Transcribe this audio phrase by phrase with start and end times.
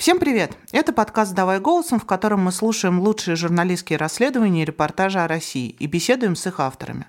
[0.00, 0.56] Всем привет!
[0.72, 5.70] Это подкаст «Давай голосом», в котором мы слушаем лучшие журналистские расследования и репортажи о России
[5.70, 7.06] и беседуем с их авторами.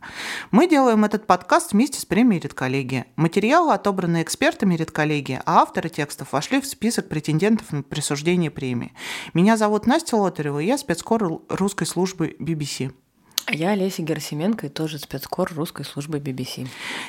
[0.51, 3.07] Мы делаем этот подкаст вместе с премией «Редколлегия».
[3.17, 8.93] Материалы отобраны экспертами «Редколлегии», а авторы текстов вошли в список претендентов на присуждение премии.
[9.33, 12.93] Меня зовут Настя Лотарева, и я спецкор русской службы BBC.
[13.53, 16.67] Я Олеся Герасименко и тоже спецкор русской службы BBC.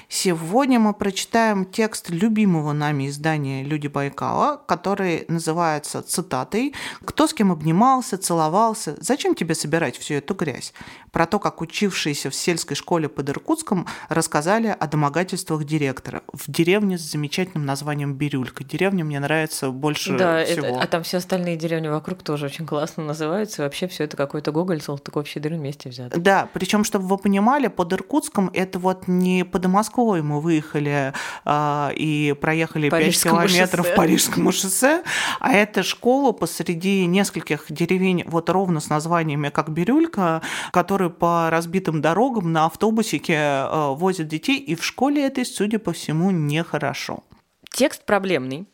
[0.08, 6.74] Сегодня мы прочитаем текст любимого нами издания «Люди Байкала», который называется цитатой
[7.04, 8.96] «Кто с кем обнимался, целовался?
[8.98, 10.72] Зачем тебе собирать всю эту грязь?»
[11.12, 16.98] Про то, как учившиеся в сельской школе под Иркутском рассказали о домогательствах директора в деревне
[16.98, 18.64] с замечательным названием Бирюлька.
[18.64, 20.66] Деревня мне нравится больше да, всего.
[20.66, 23.62] Это, а там все остальные деревни вокруг тоже очень классно называются.
[23.62, 26.18] вообще все это какой-то Гоголь, Салтыков-Щедрин вместе взято.
[26.18, 31.12] Да, причем, чтобы вы понимали, под Иркутском это вот не под Москвой мы выехали
[31.44, 33.96] э, и проехали Парижскому 5 километров шоссе.
[33.96, 35.02] по Парижскому шоссе,
[35.40, 42.00] а это школа посреди нескольких деревень, вот ровно с названиями как Бирюлька, которые по разбитым
[42.00, 47.22] дорогам на автобусике э, возят детей, и в школе этой, судя по всему, нехорошо.
[47.70, 48.66] Текст проблемный,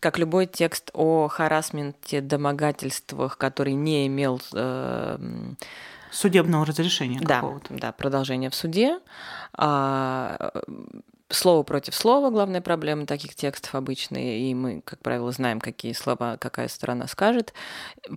[0.00, 5.18] как любой текст о харасменте, домогательствах, который не имел э,
[6.10, 7.74] судебного разрешения да, какого-то.
[7.74, 8.98] Да, продолжение в суде.
[9.54, 10.52] А,
[11.28, 16.36] слово против слова главная проблема таких текстов обычные, и мы, как правило, знаем, какие слова
[16.36, 17.52] какая сторона скажет.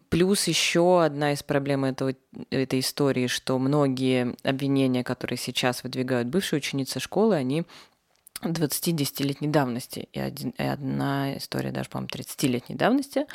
[0.09, 2.13] Плюс еще одна из проблем этого,
[2.49, 7.65] этой истории, что многие обвинения, которые сейчас выдвигают бывшие ученицы школы, они
[8.41, 13.25] 20-10-летней давности, и, один, и одна история даже, по-моему, 30-летней давности.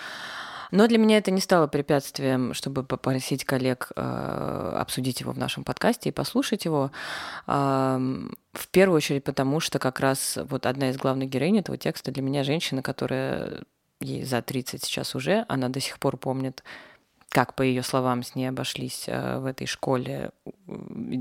[0.74, 5.62] Но для меня это не стало препятствием, чтобы попросить коллег э, обсудить его в нашем
[5.62, 6.90] подкасте и послушать его.
[7.46, 7.96] Э,
[8.52, 12.24] в первую очередь потому, что как раз вот одна из главных героинь этого текста для
[12.24, 13.62] меня женщина, которая
[14.00, 16.64] ей за 30 сейчас уже, она до сих пор помнит
[17.28, 20.30] как по ее словам с ней обошлись э, в этой школе,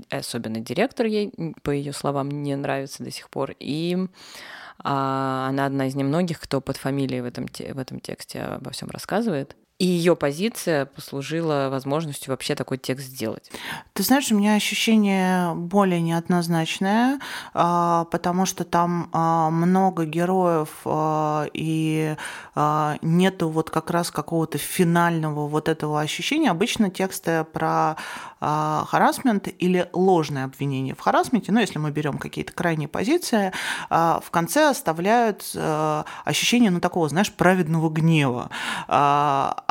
[0.09, 1.31] особенно директор ей,
[1.61, 3.55] по ее словам, не нравится до сих пор.
[3.59, 3.97] И
[4.79, 8.89] а, она одна из немногих, кто под фамилией в этом, в этом тексте обо всем
[8.89, 9.55] рассказывает.
[9.83, 13.51] И ее позиция послужила возможностью вообще такой текст сделать.
[13.91, 17.19] Ты знаешь, у меня ощущение более неоднозначное,
[17.53, 22.15] а, потому что там а, много героев, а, и
[23.01, 26.51] нету вот как раз какого-то финального вот этого ощущения.
[26.51, 27.95] Обычно тексты про
[28.39, 33.53] харасмент или ложное обвинение в харасменте, ну, если мы берем какие-то крайние позиции,
[33.89, 35.55] в конце оставляют
[36.25, 38.51] ощущение, ну, такого, знаешь, праведного гнева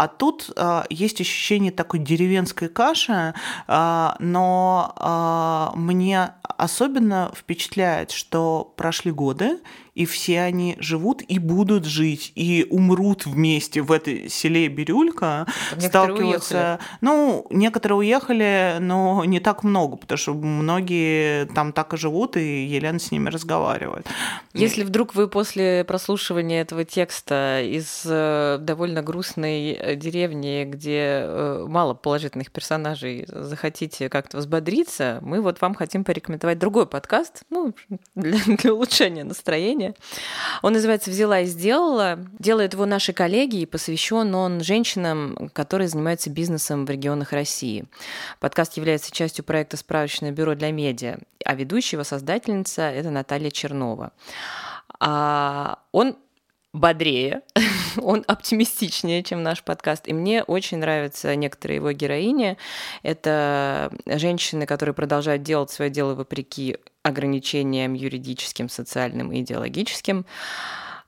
[0.03, 3.35] а тут а, есть ощущение такой деревенской каши,
[3.69, 9.61] а, но а, мне особенно впечатляет, что прошли годы,
[9.95, 15.89] и все они живут и будут жить, и умрут вместе в этой селе Бирюлька, некоторые
[15.89, 16.57] сталкиваются.
[16.57, 16.99] Уехали.
[17.03, 22.65] Ну, некоторые уехали, но не так много, потому что многие там так и живут, и
[22.65, 24.07] Елена с ними разговаривает.
[24.55, 31.67] Если вдруг вы после прослушивания этого текста из э, довольно грустной э, деревни, где э,
[31.69, 37.75] мало положительных персонажей, захотите как-то взбодриться, мы вот вам хотим порекомендовать другой подкаст, ну,
[38.15, 39.95] для, для улучшения настроения сегодня.
[40.63, 42.19] Он называется «Взяла и сделала».
[42.39, 47.85] Делают его наши коллеги, и посвящен он женщинам, которые занимаются бизнесом в регионах России.
[48.41, 54.13] Подкаст является частью проекта «Справочное бюро для медиа», а ведущая его создательница– это Наталья Чернова.
[55.01, 56.17] А он
[56.73, 57.43] бодрее,
[58.01, 60.09] он оптимистичнее, чем наш подкаст.
[60.09, 62.57] И мне очень нравятся некоторые его героини.
[63.03, 70.25] Это женщины, которые продолжают делать свое дело вопреки ограничениям юридическим, социальным и идеологическим.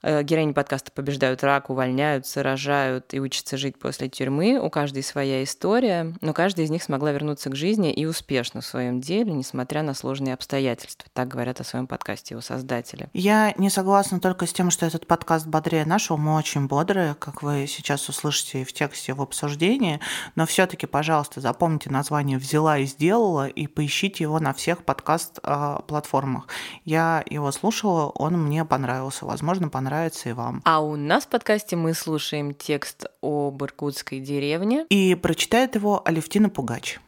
[0.06, 4.60] Э, героини подкаста побеждают рак, увольняются, рожают и учатся жить после тюрьмы.
[4.60, 8.66] У каждой своя история, но каждая из них смогла вернуться к жизни и успешно в
[8.66, 11.08] своем деле, несмотря на сложные обстоятельства.
[11.14, 13.08] Так говорят о своем подкасте его создатели.
[13.14, 16.18] Я не согласна только с тем, что этот подкаст бодрее нашего.
[16.18, 20.00] Мы очень бодрые, как вы сейчас услышите в тексте в обсуждении.
[20.36, 26.46] Но все-таки, пожалуйста, запомните название «Взяла и сделала» и поищите его на всех подкаст-платформах.
[26.84, 29.24] Я его слушала, он мне понравился.
[29.24, 30.60] Возможно, понравился понравится и вам.
[30.64, 34.86] А у нас в подкасте мы слушаем текст об иркутской деревне.
[34.90, 36.98] И прочитает его Алевтина Пугач.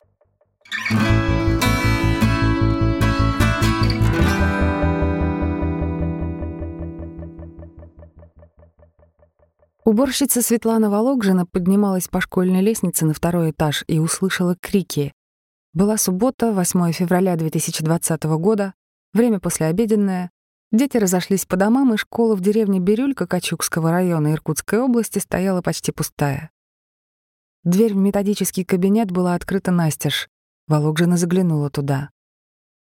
[9.85, 15.13] Уборщица Светлана Вологжина поднималась по школьной лестнице на второй этаж и услышала крики.
[15.73, 18.75] Была суббота, 8 февраля 2020 года,
[19.13, 20.31] время послеобеденное.
[20.73, 25.93] Дети разошлись по домам, и школа в деревне Бирюлька Качукского района Иркутской области стояла почти
[25.93, 26.51] пустая.
[27.65, 30.29] Дверь в методический кабинет была открыта настежь.
[30.69, 32.11] Вологжина заглянула туда.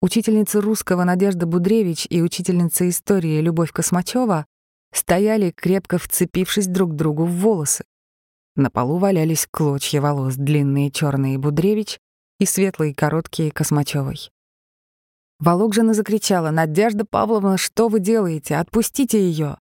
[0.02, 4.46] Учительница русского Надежда Будревич и учительница истории Любовь Космачева
[4.94, 7.86] стояли, крепко вцепившись друг другу в волосы.
[8.56, 12.00] На полу валялись клочья волос, длинные черные Будревич
[12.40, 14.32] и светлые короткие Космачевой.
[15.42, 18.58] Вологжина закричала «Надежда Павловна, что вы делаете?
[18.58, 19.58] Отпустите ее!»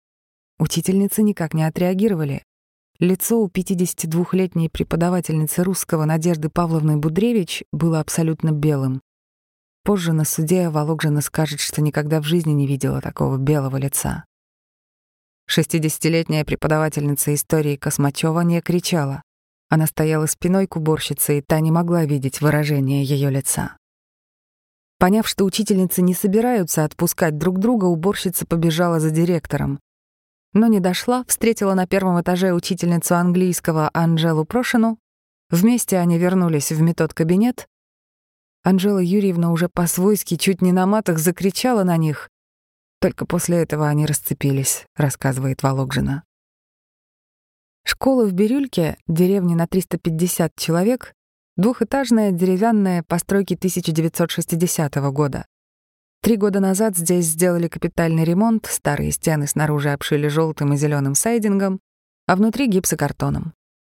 [0.58, 2.42] Учительницы никак не отреагировали.
[2.98, 9.02] Лицо у 52-летней преподавательницы русского Надежды Павловны Будревич было абсолютно белым.
[9.84, 14.24] Позже на суде Вологжина скажет, что никогда в жизни не видела такого белого лица.
[15.46, 19.22] Шестидесятилетняя преподавательница истории Космачева не кричала.
[19.68, 23.76] Она стояла спиной к уборщице, и та не могла видеть выражение ее лица.
[24.98, 29.78] Поняв, что учительницы не собираются отпускать друг друга, уборщица побежала за директором.
[30.54, 34.98] Но не дошла, встретила на первом этаже учительницу английского Анжелу Прошину.
[35.50, 37.68] Вместе они вернулись в метод-кабинет.
[38.62, 42.30] Анжела Юрьевна уже по-свойски чуть не на матах закричала на них.
[43.00, 46.24] Только после этого они расцепились, рассказывает Вологжина.
[47.84, 51.12] Школа в Бирюльке, деревне на 350 человек,
[51.56, 55.46] двухэтажная деревянная постройки 1960 года.
[56.22, 61.80] Три года назад здесь сделали капитальный ремонт, старые стены снаружи обшили желтым и зеленым сайдингом,
[62.26, 63.54] а внутри гипсокартоном.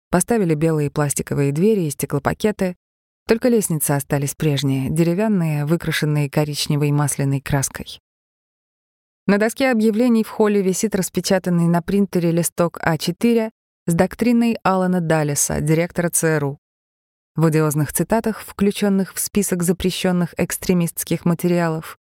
[0.10, 2.76] Поставили белые пластиковые двери и стеклопакеты,
[3.28, 8.00] только лестницы остались прежние, деревянные, выкрашенные коричневой масляной краской.
[9.28, 13.52] На доске объявлений в холле висит распечатанный на принтере листок А4
[13.86, 16.58] с доктриной Алана Даллеса, директора ЦРУ.
[17.40, 21.98] В одиозных цитатах, включенных в список запрещенных экстремистских материалов,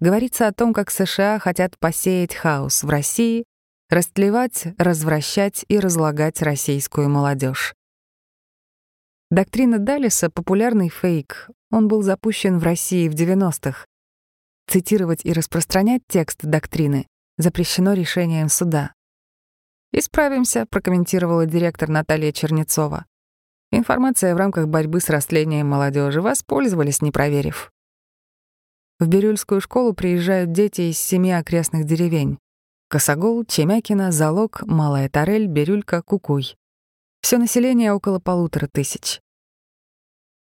[0.00, 3.44] говорится о том, как США хотят посеять хаос в России,
[3.88, 7.72] растлевать, развращать и разлагать российскую молодежь.
[9.30, 11.48] Доктрина Даллеса— популярный фейк.
[11.70, 13.86] Он был запущен в России в 90-х.
[14.66, 17.06] Цитировать и распространять текст доктрины
[17.38, 18.92] запрещено решением суда.
[19.92, 23.06] «Исправимся»,— прокомментировала директор Наталья Чернецова.
[23.72, 27.72] Информация в рамках борьбы с растлением молодежи воспользовались, не проверив.
[28.98, 32.38] В Бирюльскую школу приезжают дети из семи окрестных деревень.
[32.88, 36.56] Косогол, Чемякина, Залог, Малая Тарель, Бирюлька, Кукуй.
[37.22, 39.20] Все население около полутора тысяч.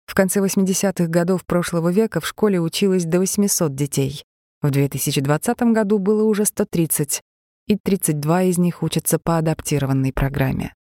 [0.06, 4.24] В конце 80-х годов прошлого века в школе училось до 800 детей.
[4.62, 7.22] В 2020 году было уже 130,
[7.68, 10.74] и 32 из них учатся по адаптированной программе.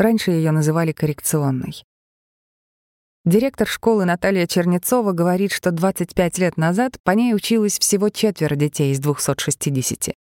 [0.00, 1.84] Раньше ее называли коррекционной.
[3.26, 8.92] Директор школы Наталья Чернецова говорит, что 25 лет назад по ней училось всего четверо детей
[8.92, 10.14] из 260.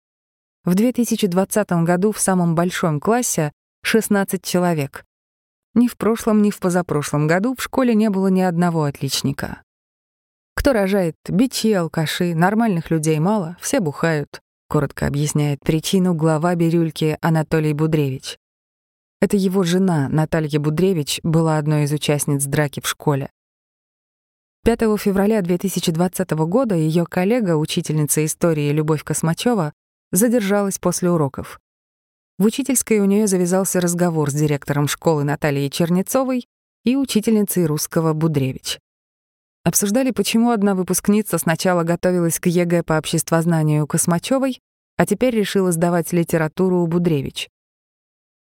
[0.66, 3.52] В 2020 году в самом большом классе
[3.84, 5.06] 16 человек.
[5.76, 9.62] Ни в прошлом, ни в позапрошлом году в школе не было ни одного отличника.
[10.56, 11.18] Кто рожает?
[11.30, 14.42] Бичи, алкаши, нормальных людей мало, все бухают.
[14.70, 18.40] Коротко объясняет причину глава Бирюльки Анатолий Будревич.
[19.20, 23.32] Это его жена, Наталья Будревич, была одной из участниц драки в школе.
[24.64, 29.74] 5 февраля 2020 года ее коллега, учительница истории Любовь Космачева,
[30.12, 31.60] задержалась после уроков.
[32.38, 36.48] В учительской у нее завязался разговор с директором школы Натальей Чернецовой
[36.84, 38.80] и учительницей русского Будревич.
[39.64, 44.60] Обсуждали, почему одна выпускница сначала готовилась к ЕГЭ по обществознанию Космачевой,
[44.96, 47.50] а теперь решила сдавать литературу у Будревич.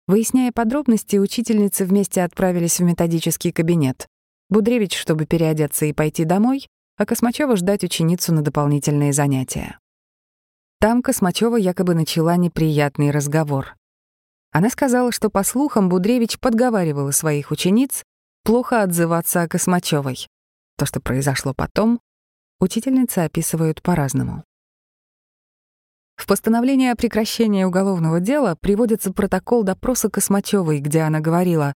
[0.05, 4.07] Выясняя подробности, учительницы вместе отправились в методический кабинет.
[4.49, 6.67] Будревич, чтобы переодеться и пойти домой,
[6.97, 9.79] а Космачева ждать ученицу на дополнительные занятия.
[10.79, 13.75] Там Космачева якобы начала неприятный разговор.
[14.51, 18.03] Она сказала, что, по слухам, Будревич подговаривала своих учениц
[18.43, 20.27] плохо отзываться о Космачевой.
[20.77, 22.01] То, что произошло потом,
[22.59, 24.43] учительницы описывают по-разному.
[26.15, 31.73] В постановлении о прекращении уголовного дела приводится протокол допроса Космачевой, где она говорила,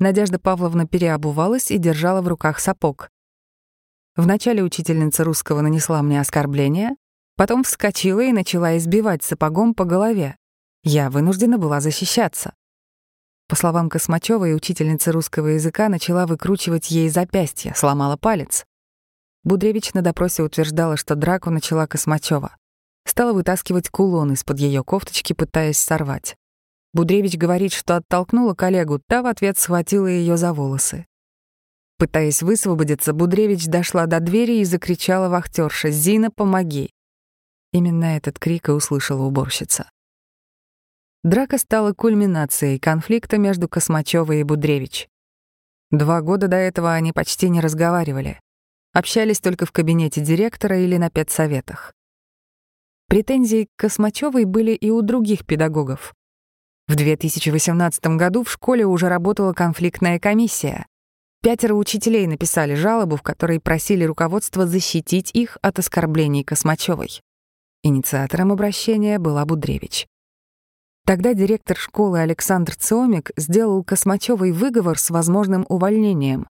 [0.00, 3.10] Надежда Павловна переобувалась и держала в руках сапог.
[4.16, 6.96] Вначале учительница русского нанесла мне оскорбление,
[7.36, 10.36] потом вскочила и начала избивать сапогом по голове.
[10.82, 12.54] Я вынуждена была защищаться.
[13.46, 18.64] По словам Космачёвой, учительница русского языка начала выкручивать ей запястье, сломала палец.
[19.44, 22.56] Будревич на допросе утверждала, что драку начала Космачёва.
[23.04, 26.36] Стала вытаскивать кулон из-под ее кофточки, пытаясь сорвать.
[26.92, 31.06] Будревич говорит, что оттолкнула коллегу, та в ответ схватила ее за волосы.
[31.98, 36.90] Пытаясь высвободиться, Будревич дошла до двери и закричала вахтерша «Зина, помоги!».
[37.72, 39.88] Именно этот крик и услышала уборщица.
[41.22, 45.08] Драка стала кульминацией конфликта между Космачевой и Будревич.
[45.90, 48.40] Два года до этого они почти не разговаривали.
[48.92, 51.92] Общались только в кабинете директора или на педсоветах.
[53.10, 56.14] Претензии к Космачевой были и у других педагогов.
[56.86, 60.86] В 2018 году в школе уже работала конфликтная комиссия.
[61.42, 67.20] Пятеро учителей написали жалобу, в которой просили руководство защитить их от оскорблений Космачевой.
[67.82, 70.06] Инициатором обращения была Будревич.
[71.04, 76.46] Тогда директор школы Александр Циомик сделал Космачевой выговор с возможным увольнением.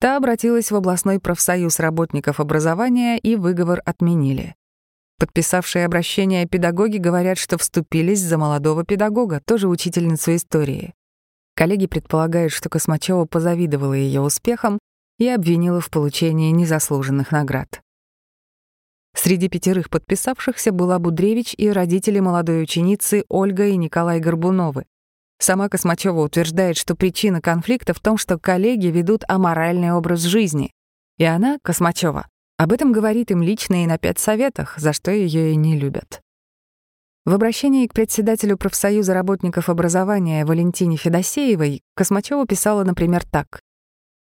[0.00, 4.54] Та обратилась в областной профсоюз работников образования и выговор отменили.
[5.18, 10.94] Подписавшие обращение педагоги говорят, что вступились за молодого педагога, тоже учительницу истории.
[11.56, 14.78] Коллеги предполагают, что Космачева позавидовала ее успехам
[15.18, 17.82] и обвинила в получении незаслуженных наград.
[19.16, 24.84] Среди пятерых подписавшихся была Будревич и родители молодой ученицы Ольга и Николай Горбуновы.
[25.40, 30.70] Сама Космачева утверждает, что причина конфликта в том, что коллеги ведут аморальный образ жизни.
[31.16, 35.52] И она, Космачева, об этом говорит им лично и на пять советах, за что ее
[35.52, 36.20] и не любят.
[37.24, 43.60] В обращении к председателю профсоюза работников образования Валентине Федосеевой Космачева писала, например, так.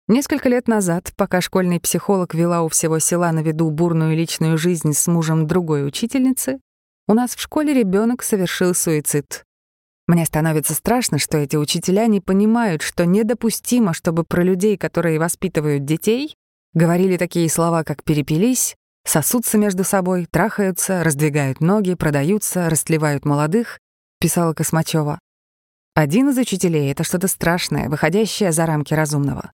[0.09, 4.93] Несколько лет назад, пока школьный психолог вела у всего села на виду бурную личную жизнь
[4.93, 6.61] с мужем другой учительницы,
[7.09, 9.45] у нас в школе ребенок совершил суицид.
[10.07, 15.85] Мне становится страшно, что эти учителя не понимают, что недопустимо, чтобы про людей, которые воспитывают
[15.85, 16.37] детей,
[16.75, 23.81] говорили такие слова, как «перепились», Сосутся между собой, трахаются, раздвигают ноги, продаются, растлевают молодых,
[24.21, 25.19] писала Космачева.
[25.95, 29.53] Один из учителей— это что-то страшное, выходящее за рамки разумного.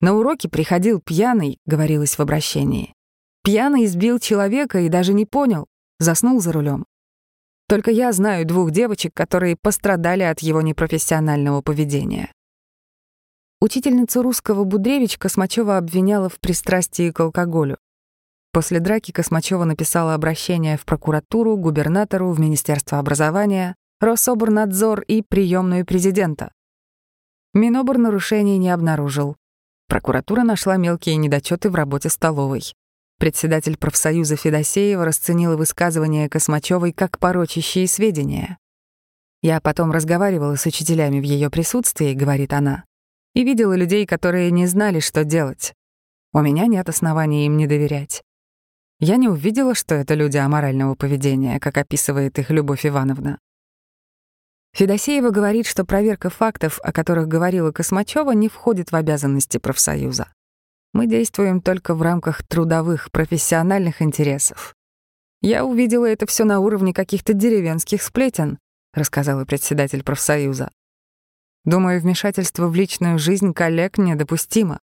[0.00, 2.92] На уроке приходил пьяный, говорилось в обращении.
[3.42, 5.66] Пьяный избил человека и даже не понял,
[5.98, 6.84] заснул за рулем.
[7.68, 12.30] Только я знаю двух девочек, которые пострадали от его непрофессионального поведения.
[13.58, 17.78] Учительницу русского Будревич Космачева обвиняла в пристрастии к алкоголю.
[18.52, 26.52] После драки Космачева написала обращение в прокуратуру, губернатору, в Министерство образования, Рособорнадзор и приемную президента.
[27.54, 29.36] Минобр нарушений не обнаружил.
[29.88, 32.74] Прокуратура нашла мелкие недочеты в работе столовой.
[33.18, 38.58] Председатель профсоюза Федосеева расценила высказывание Космачевой как порочащие сведения.
[39.40, 42.84] «Я потом разговаривала с учителями в ее присутствии»,— говорит она,
[43.36, 45.74] «и видела людей, которые не знали, что делать.
[46.32, 48.22] У меня нет оснований им не доверять.
[48.98, 53.38] Я не увидела, что это люди аморального поведения, как описывает их Любовь Ивановна.
[54.72, 60.32] Федосеева говорит, что проверка фактов, о которых говорила Космачева, не входит в обязанности профсоюза.
[60.94, 64.74] Мы действуем только в рамках трудовых, профессиональных интересов.
[65.42, 68.58] Я увидела это все на уровне каких-то деревенских сплетен,
[68.94, 70.70] рассказала председатель профсоюза.
[71.66, 74.80] Думаю, вмешательство в личную жизнь коллег недопустимо.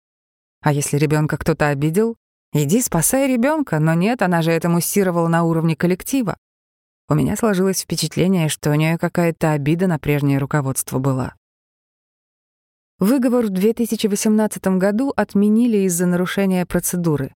[0.63, 2.17] А если ребенка кто-то обидел,
[2.53, 6.37] Иди спасай ребенка, но нет, она же это муссировала на уровне коллектива.
[7.09, 11.37] У меня сложилось впечатление, что у нее какая-то обида на прежнее руководство была.
[12.99, 17.35] Выговор в 2018 году отменили из-за нарушения процедуры.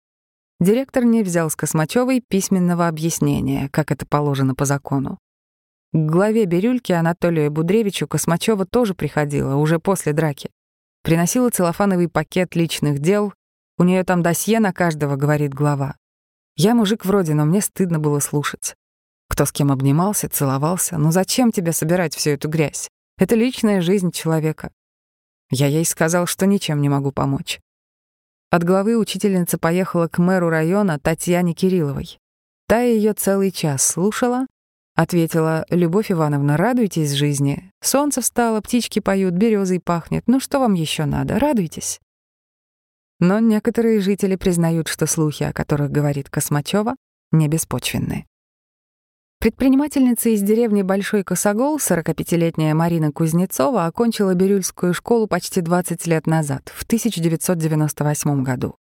[0.58, 5.18] Директор не взял с Космачевой письменного объяснения, как это положено по закону.
[5.94, 10.50] К главе Бирюльки Анатолию Будревичу Космачева тоже приходила, уже после драки.
[11.04, 13.32] Приносила целлофановый пакет личных дел,
[13.78, 15.94] у нее там досье на каждого, говорит глава.
[16.56, 18.74] Я мужик вроде, но мне стыдно было слушать.
[19.28, 20.98] Кто с кем обнимался, целовался.
[20.98, 22.88] Ну зачем тебе собирать всю эту грязь?
[23.16, 24.72] Это личная жизнь человека.
[25.48, 27.60] Я ей сказал, что ничем не могу помочь.
[28.50, 32.18] От главы учительница поехала к мэру района Татьяне Кирилловой.
[32.66, 34.46] Та ее целый час слушала,
[34.94, 37.70] ответила, «Любовь Ивановна, радуйтесь жизни.
[37.82, 40.24] Солнце встало, птички поют, березой пахнет.
[40.26, 41.38] Ну что вам еще надо?
[41.38, 42.00] Радуйтесь».
[43.20, 46.96] Но некоторые жители признают, что слухи, о которых говорит Космачева,
[47.32, 48.26] не беспочвенны.
[49.44, 56.72] Предпринимательница из деревни Большой Косогол, 45-летняя Марина Кузнецова, окончила Бирюльскую школу почти 20 лет назад,
[56.74, 58.76] в 1998 году.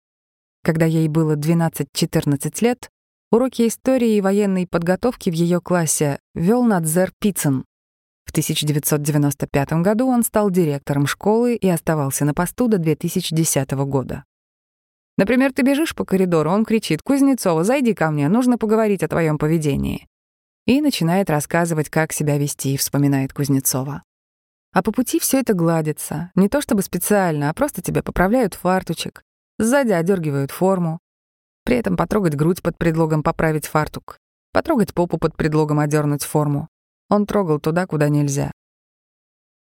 [0.63, 2.91] Когда ей было 12-14 лет,
[3.31, 7.65] уроки истории и военной подготовки в ее классе вел Надзер Пиццен.
[8.25, 14.25] В 1995 году он стал директором школы и оставался на посту до 2010 года.
[15.17, 19.37] Например, ты бежишь по коридору, он кричит «Кузнецова, зайди ко мне, нужно поговорить о твоем
[19.37, 20.07] поведении».
[20.67, 24.03] И начинает рассказывать, как себя вести, вспоминает Кузнецова.
[24.73, 26.31] А по пути все это гладится.
[26.35, 29.23] Не то чтобы специально, а просто тебе поправляют фартучек,
[29.61, 30.99] Сзади одергивают форму.
[31.63, 34.17] При этом потрогать грудь под предлогом поправить фартук.
[34.51, 36.67] Потрогать попу под предлогом одернуть форму.
[37.09, 38.51] Он трогал туда, куда нельзя.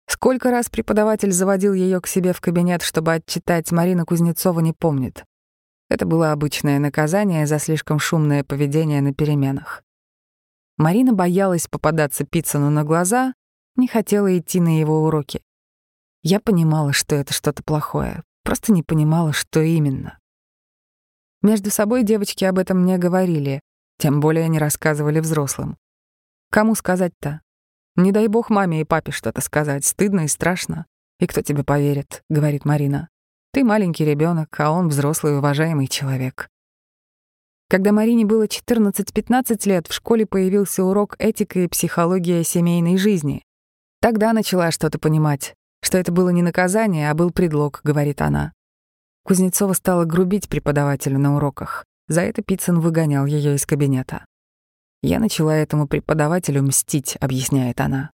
[0.07, 5.23] Сколько раз преподаватель заводил ее к себе в кабинет, чтобы отчитать, Марина Кузнецова не помнит.
[5.89, 9.83] Это было обычное наказание за слишком шумное поведение на переменах.
[10.77, 13.33] Марина боялась попадаться Пиццену на глаза,
[13.75, 15.41] не хотела идти на его уроки.
[16.21, 20.19] Я понимала, что это что-то плохое, просто не понимала, что именно.
[21.41, 23.61] Между собой девочки об этом не говорили,
[23.97, 25.77] тем более не рассказывали взрослым.
[26.51, 27.41] Кому сказать-то?
[27.95, 30.85] Не дай бог маме и папе что-то сказать, стыдно и страшно.
[31.19, 33.09] И кто тебе поверит, говорит Марина.
[33.51, 36.49] Ты маленький ребенок, а он взрослый уважаемый человек.
[37.69, 43.43] Когда Марине было 14-15 лет, в школе появился урок «Этика и психология семейной жизни».
[44.01, 48.53] Тогда начала что-то понимать, что это было не наказание, а был предлог, говорит она.
[49.23, 51.85] Кузнецова стала грубить преподавателю на уроках.
[52.07, 54.25] За это Пиццин выгонял ее из кабинета.
[55.01, 58.11] Я начала этому преподавателю мстить, объясняет она.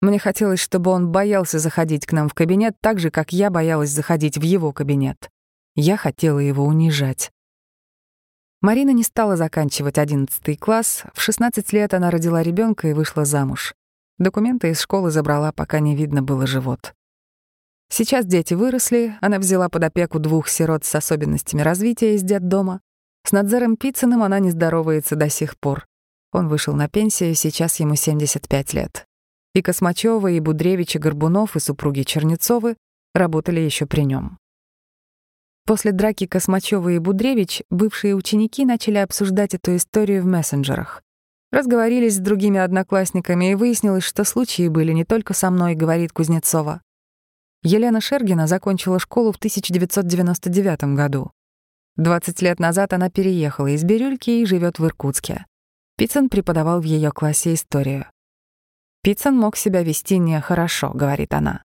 [0.00, 3.90] Мне хотелось, чтобы он боялся заходить к нам в кабинет так же, как я боялась
[3.90, 5.30] заходить в его кабинет.
[5.76, 7.30] Я хотела его унижать.
[8.60, 11.04] Марина не стала заканчивать 11 класс.
[11.12, 13.74] В 16 лет она родила ребенка и вышла замуж.
[14.18, 16.94] Документы из школы забрала, пока не видно было живот.
[17.88, 22.80] Сейчас дети выросли, она взяла под опеку двух сирот с особенностями развития из детдома.
[23.26, 25.86] С Надзером Пицценым она не здоровается до сих пор.
[26.32, 29.06] Он вышел на пенсию, сейчас ему 75 лет.
[29.54, 32.76] И Космачева, и Будревич, и Горбунов, и супруги Чернецовы
[33.14, 34.38] работали еще при нем.
[35.66, 41.02] После драки Космачева и Будревич бывшие ученики начали обсуждать эту историю в мессенджерах.
[41.52, 46.82] Разговорились с другими одноклассниками, и выяснилось, что случаи были не только со мной, говорит Кузнецова.
[47.66, 51.30] Елена Шергина закончила школу в 1999 году.
[51.96, 55.46] 20 лет назад она переехала из Бирюльки и живет в Иркутске.
[55.96, 58.04] Пиццен преподавал в ее классе историю.
[59.02, 61.62] Пиццен мог себя вести нехорошо, говорит она.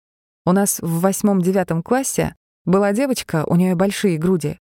[0.44, 2.34] У нас в восьмом-девятом классе
[2.66, 4.58] была девочка, у нее большие груди.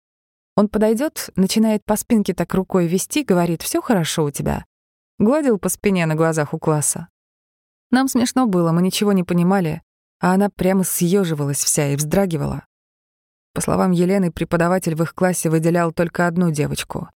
[0.56, 4.64] Он подойдет, начинает по спинке так рукой вести, говорит, все хорошо у тебя.
[5.20, 7.06] Гладил по спине на глазах у класса.
[7.92, 9.82] Нам смешно было, мы ничего не понимали,
[10.20, 12.64] а она прямо съеживалась вся и вздрагивала.
[13.54, 17.08] По словам Елены, преподаватель в их классе выделял только одну девочку.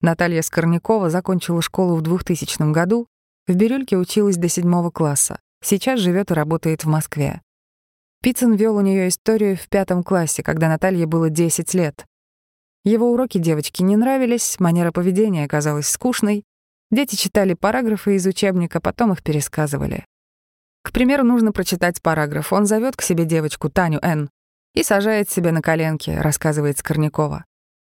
[0.00, 3.06] Наталья Скорнякова закончила школу в 2000 году,
[3.46, 7.42] в Бирюльке училась до седьмого класса, сейчас живет и работает в Москве.
[8.22, 12.06] Пиццин вел у нее историю в пятом классе, когда Наталье было 10 лет.
[12.84, 16.44] Его уроки девочке не нравились, манера поведения оказалась скучной,
[16.94, 20.06] Дети читали параграфы из учебника, потом их пересказывали.
[20.84, 22.52] К примеру, нужно прочитать параграф.
[22.52, 24.28] Он зовет к себе девочку Таню Н.
[24.74, 27.44] и сажает себе на коленки, рассказывает Скорнякова.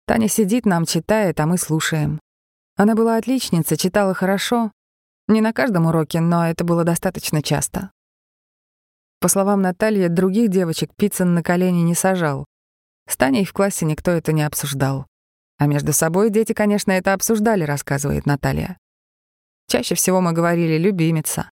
[0.05, 2.19] Таня сидит, нам читает, а мы слушаем.
[2.75, 4.71] Она была отличница, читала хорошо.
[5.27, 7.91] Не на каждом уроке, но это было достаточно часто.
[9.19, 12.45] По словам Натальи, других девочек Пиццин на колени не сажал.
[13.07, 15.07] С Таней в классе никто это не обсуждал.
[15.57, 18.77] А между собой дети, конечно, это обсуждали, рассказывает Наталья.
[19.67, 21.49] Чаще всего мы говорили «любимица»,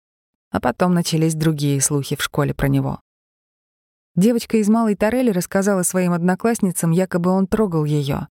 [0.52, 3.00] а потом начались другие слухи в школе про него.
[4.16, 8.28] Девочка из Малой Тарели рассказала своим одноклассницам, якобы он трогал ее.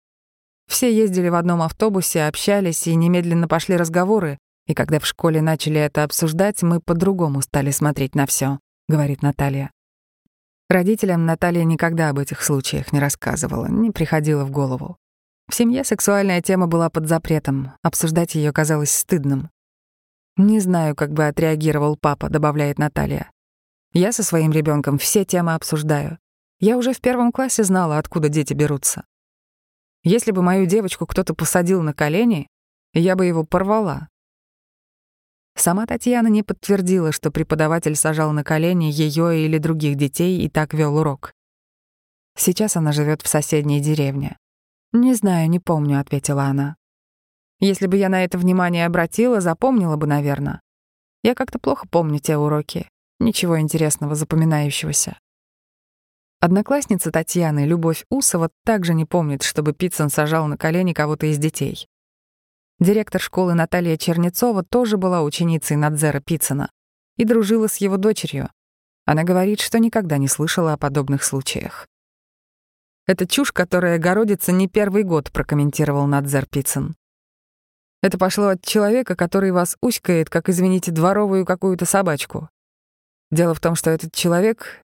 [0.67, 5.79] Все ездили в одном автобусе, общались и немедленно пошли разговоры, и когда в школе начали
[5.79, 9.71] это обсуждать, мы по-другому стали смотреть на все, говорит Наталья.
[10.69, 14.97] Родителям Наталья никогда об этих случаях не рассказывала, не приходила в голову.
[15.49, 19.49] В семье сексуальная тема была под запретом, обсуждать ее казалось стыдным.
[20.35, 23.31] «Не знаю, как бы отреагировал папа»,— добавляет Наталья.
[23.93, 26.17] «Я со своим ребенком все темы обсуждаю.
[26.59, 29.05] Я уже в первом классе знала, откуда дети берутся.
[30.03, 32.47] Если бы мою девочку кто-то посадил на колени,
[32.93, 34.09] я бы его порвала».
[35.55, 40.73] Сама Татьяна не подтвердила, что преподаватель сажал на колени ее или других детей и так
[40.73, 41.31] вел урок.
[42.35, 44.37] Сейчас она живет в соседней деревне.
[44.93, 46.75] «Не знаю, не помню»,— ответила она.
[47.63, 50.59] Если бы я на это внимание обратила, запомнила бы, наверное.
[51.23, 52.89] Я как-то плохо помню те уроки.
[53.21, 55.17] Ничего интересного, запоминающегося.
[56.41, 61.87] Одноклассница Татьяны, Любовь Усова, также не помнит, чтобы Пиццин сажал на колени кого-то из детей.
[62.81, 66.69] Директор школы Наталья Чернецова тоже была ученицей Надзера Пиццина
[67.15, 68.49] и дружила с его дочерью.
[69.05, 71.87] Она говорит, что никогда не слышала о подобных случаях.
[73.07, 76.95] «Это чушь, которая городится не первый год», прокомментировал Надзер Пиццин.
[78.03, 82.49] Это пошло от человека, который вас уськает, как, извините, дворовую какую-то собачку.
[83.31, 84.81] Дело в том, что этот человек,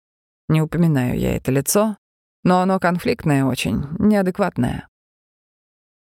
[0.48, 1.98] не упоминаю я это лицо,
[2.46, 4.88] Но оно конфликтное очень, неадекватное.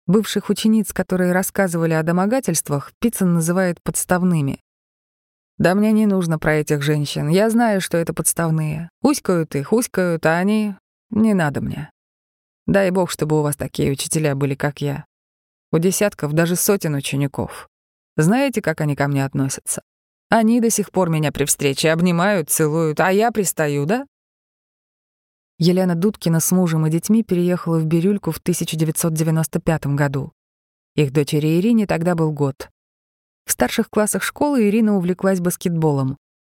[0.07, 4.61] Бывших учениц, которые рассказывали о домогательствах, Пиццин называет подставными.
[5.59, 7.27] «Да мне не нужно про этих женщин.
[7.29, 8.89] Я знаю, что это подставные.
[9.03, 10.77] Уськают их, уськают, а они...
[11.11, 11.91] Не надо мне.
[12.67, 15.05] Дай бог, чтобы у вас такие учителя были, как я.
[15.73, 17.69] У десятков, даже сотен учеников.
[18.17, 19.83] Знаете, как они ко мне относятся?
[20.29, 24.07] Они до сих пор меня при встрече обнимают, целуют, а я пристаю, да?
[25.59, 30.33] Елена Дудкина с мужем и детьми переехала в Бирюльку в 1995 году.
[30.95, 32.69] Их дочери Ирине тогда был год.
[33.47, 36.19] В старших классах школы Ирина увлеклась баскетболом.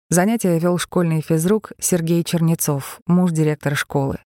[0.09, 4.21] Занятия вел школьный физрук Сергей Чернецов, муж директора школы.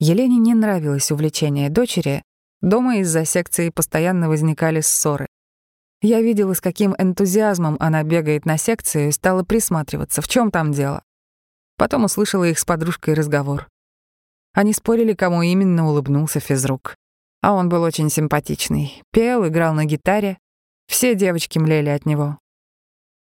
[0.00, 2.22] Елене не нравилось увлечение дочери,
[2.64, 5.26] дома из-за секции постоянно возникали ссоры.
[6.02, 10.72] Я видела, с каким энтузиазмом она бегает на секцию и стала присматриваться, в чем там
[10.72, 11.02] дело.
[11.76, 13.68] Потом услышала их с подружкой разговор.
[14.52, 16.94] Они спорили, кому именно улыбнулся физрук.
[17.42, 19.02] А он был очень симпатичный.
[19.12, 20.38] Пел, играл на гитаре.
[20.86, 22.38] Все девочки млели от него.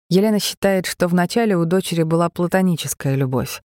[0.09, 3.63] Елена считает, что вначале у дочери была платоническая любовь.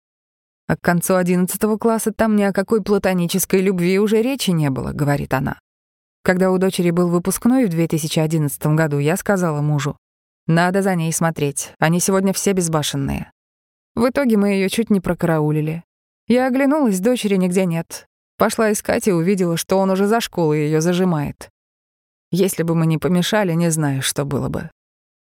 [0.69, 4.91] А к концу одиннадцатого класса там ни о какой платонической любви уже речи не было,
[4.91, 5.59] говорит она.
[6.23, 9.97] Когда у дочери был выпускной в 2011 году, я сказала мужу,
[10.45, 13.31] надо за ней смотреть, они сегодня все безбашенные.
[13.95, 15.83] В итоге мы ее чуть не прокараулили.
[16.27, 18.05] Я оглянулась, дочери нигде нет.
[18.37, 21.49] Пошла искать и увидела, что он уже за школой ее зажимает.
[22.29, 24.69] Если бы мы не помешали, не знаю, что было бы.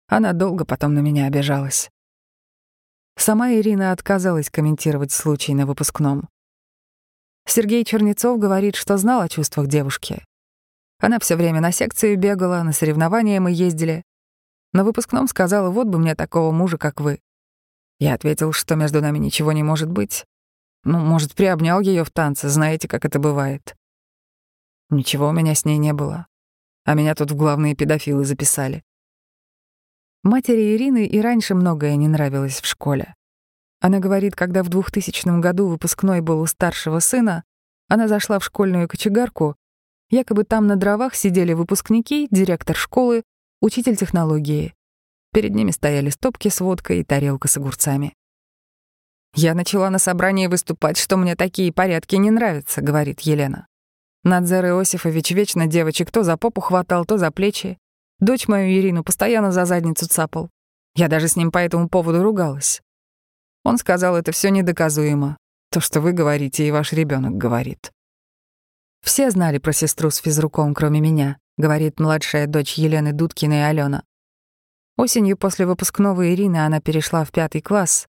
[0.08, 1.90] Она долго потом на меня обижалась.
[3.16, 6.28] Сама Ирина отказалась комментировать случай на выпускном.
[7.46, 10.24] Сергей Чернецов говорит, что знал о чувствах девушки.
[10.98, 14.02] Она все время на секцию бегала, на соревнования мы ездили.
[14.72, 17.20] На выпускном сказала, вот бы мне такого мужа, как вы.
[18.00, 20.24] Я ответил, что между нами ничего не может быть.
[20.82, 23.76] Ну, может, приобнял ее в танце, знаете, как это бывает.
[24.90, 26.26] Ничего у меня с ней не было.
[26.84, 28.82] А меня тут в главные педофилы записали.
[30.24, 33.14] Матери Ирины и раньше многое не нравилось в школе.
[33.80, 37.44] Она говорит, когда в 2000 году выпускной был у старшего сына,
[37.88, 39.54] она зашла в школьную кочегарку,
[40.08, 43.22] якобы там на дровах сидели выпускники, директор школы,
[43.60, 44.72] учитель технологии.
[45.34, 48.14] Перед ними стояли стопки с водкой и тарелка с огурцами.
[49.34, 53.66] «Я начала на собрании выступать, что мне такие порядки не нравятся»,— говорит Елена.
[54.22, 57.76] Надзор Иосифович вечно девочек то за попу хватал, то за плечи.
[58.20, 60.50] Дочь мою Ирину постоянно за задницу цапал.
[60.94, 62.80] Я даже с ним по этому поводу ругалась.
[63.64, 65.36] Он сказал, это все недоказуемо.
[65.70, 67.92] То, что вы говорите, и ваш ребенок говорит.
[69.02, 74.04] Все знали про сестру с физруком, кроме меня, говорит младшая дочь Елены Дудкиной Алена.
[74.96, 78.06] Осенью после выпускного Ирины она перешла в пятый класс,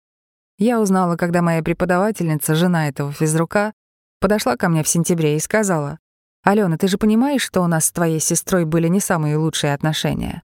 [0.57, 3.73] я узнала, когда моя преподавательница, жена этого физрука,
[4.21, 5.99] подошла ко мне в сентябре и сказала,
[6.45, 10.43] «Алена, ты же понимаешь, что у нас с твоей сестрой были не самые лучшие отношения?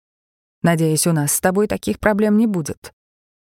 [0.63, 2.91] Надеюсь, у нас с тобой таких проблем не будет».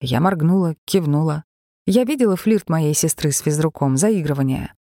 [0.01, 1.45] Я моргнула, кивнула.
[1.85, 4.73] Я видела флирт моей сестры с физруком, заигрывание.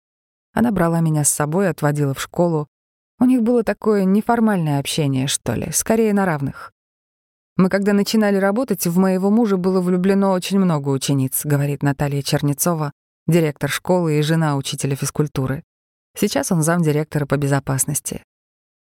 [0.53, 2.69] Она брала меня с собой, отводила в школу.
[3.19, 6.73] У них было такое неформальное общение, что ли, скорее на равных.
[7.57, 12.93] Мы когда начинали работать, в моего мужа было влюблено очень много учениц, говорит Наталья Чернецова,
[13.27, 15.65] директор школы и жена учителя физкультуры.
[16.17, 18.23] Сейчас он замдиректора по безопасности.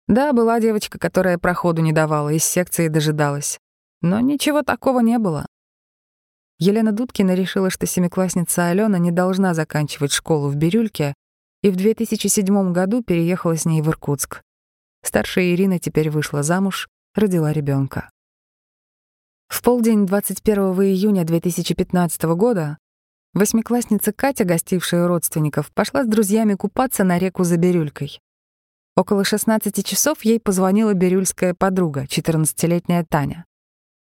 [0.08, 3.58] Да, была девочка, которая проходу не давала, из секции дожидалась.
[4.02, 5.46] Но ничего такого не было.
[6.58, 11.14] Елена Дудкина решила, что семиклассница Алена не должна заканчивать школу в Бирюльке,
[11.62, 14.42] и в 2007 году переехала с ней в Иркутск.
[15.02, 18.10] Старшая Ирина теперь вышла замуж, родила ребенка.
[19.48, 22.78] В полдень 21 июня 2015 года
[23.34, 28.20] восьмиклассница Катя, гостившая у родственников, пошла с друзьями купаться на реку за Бирюлькой.
[28.96, 33.44] Около 16 часов ей позвонила бирюльская подруга, 14-летняя Таня.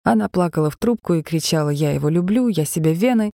[0.03, 3.31] Она плакала в трубку и кричала «Я его люблю, я себе вены».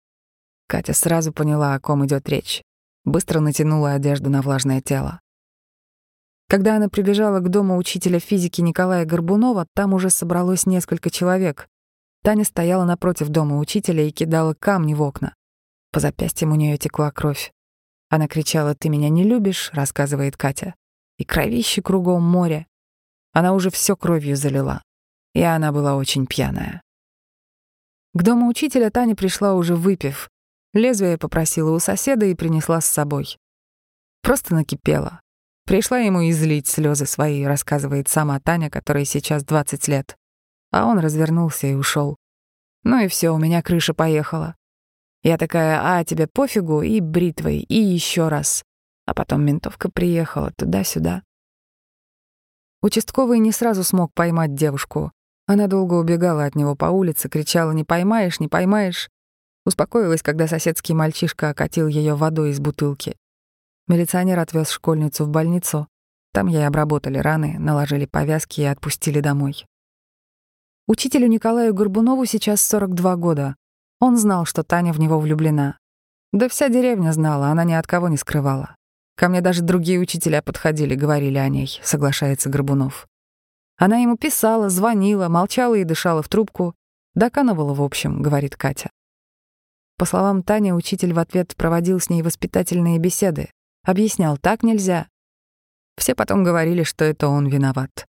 [0.68, 2.62] Катя сразу поняла, о ком идет речь.
[3.06, 5.22] Быстро натянула одежду на влажное тело.
[6.50, 11.68] Когда она прибежала к дому учителя физики Николая Горбунова, там уже собралось несколько человек.
[12.24, 15.34] Таня стояла напротив дома учителя и кидала камни в окна.
[15.92, 17.52] По запястьям у нее текла кровь.
[18.10, 20.76] Она кричала «Ты меня не любишь»,— рассказывает Катя.
[21.18, 22.68] И кровище кругом море.
[23.34, 24.82] Она уже все кровью залила.
[25.34, 26.82] И она была очень пьяная.
[28.14, 30.30] К дому учителя Таня пришла уже выпив.
[30.74, 33.38] Лезвие попросила у соседа и принесла с собой.
[34.22, 35.22] Просто накипела.
[35.66, 40.18] Пришла ему излить слезы свои, рассказывает сама Таня, которой сейчас 20 лет
[40.72, 42.18] а он развернулся и ушел.
[42.84, 44.56] Ну и все, у меня крыша поехала.
[45.24, 48.64] Я такая, а тебе пофигу, и бритвой, и еще раз.
[49.06, 51.24] А потом ментовка приехала туда-сюда.
[52.82, 55.12] Участковый не сразу смог поймать девушку.
[55.48, 59.10] Она долго убегала от него по улице, кричала «Не поймаешь, не поймаешь!»
[59.66, 63.18] Успокоилась, когда соседский мальчишка окатил ее водой из бутылки.
[63.88, 65.88] Милиционер отвез школьницу в больницу.
[66.34, 69.66] Там ей обработали раны, наложили повязки и отпустили домой.
[70.88, 73.56] Учителю Николаю Горбунову сейчас 42 года.
[74.00, 75.78] Он знал, что Таня в него влюблена.
[76.32, 78.76] Да вся деревня знала, она ни от кого не скрывала.
[79.16, 83.08] Ко мне даже другие учителя подходили, говорили о ней, соглашается Горбунов.
[83.78, 86.76] Она ему писала, звонила, молчала и дышала в трубку.
[87.16, 88.92] Доканывала, в общем, говорит Катя.
[89.98, 93.50] По словам Тани, учитель в ответ проводил с ней воспитательные беседы.
[93.84, 95.08] Объяснял, так нельзя.
[95.98, 98.06] Все потом говорили, что это он виноват.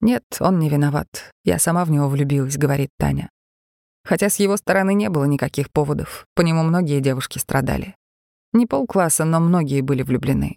[0.00, 1.32] «Нет, он не виноват.
[1.44, 3.30] Я сама в него влюбилась»,— говорит Таня.
[4.08, 6.24] Хотя с его стороны не было никаких поводов.
[6.34, 7.94] По нему многие девушки страдали.
[8.54, 10.56] Не полкласса, но многие были влюблены.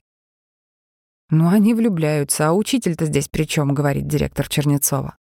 [1.29, 3.73] «Ну, они влюбляются, а учитель-то здесь при чем?
[3.73, 5.17] говорит директор Чернецова.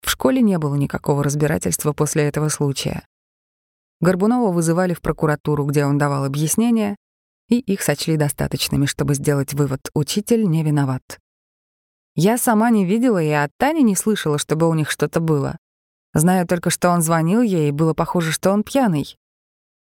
[0.00, 3.04] В школе не было никакого разбирательства после этого случая.
[4.00, 6.94] Горбунова вызывали в прокуратуру, где он давал объяснения,
[7.48, 11.18] и их сочли достаточными, чтобы сделать вывод— учитель не виноват.
[12.14, 15.58] Я сама не видела и от Тани не слышала, чтобы у них что-то было.
[16.12, 19.16] Знаю только, что он звонил ей, и было похоже, что он пьяный.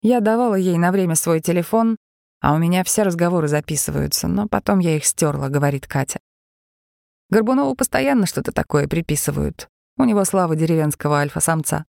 [0.02, 1.96] Я давала ей на время свой телефон,
[2.40, 6.20] а у меня все разговоры записываются, но потом я их стерла, говорит Катя.
[7.30, 9.68] Горбунову постоянно что-то такое приписывают.
[9.96, 11.86] У него слава деревенского альфа-самца.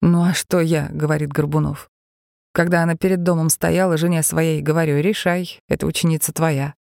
[0.00, 1.90] «Ну а что я?»— говорит Горбунов.
[2.52, 6.74] Когда она перед домом стояла, жене своей говорю, решай, это ученица твоя.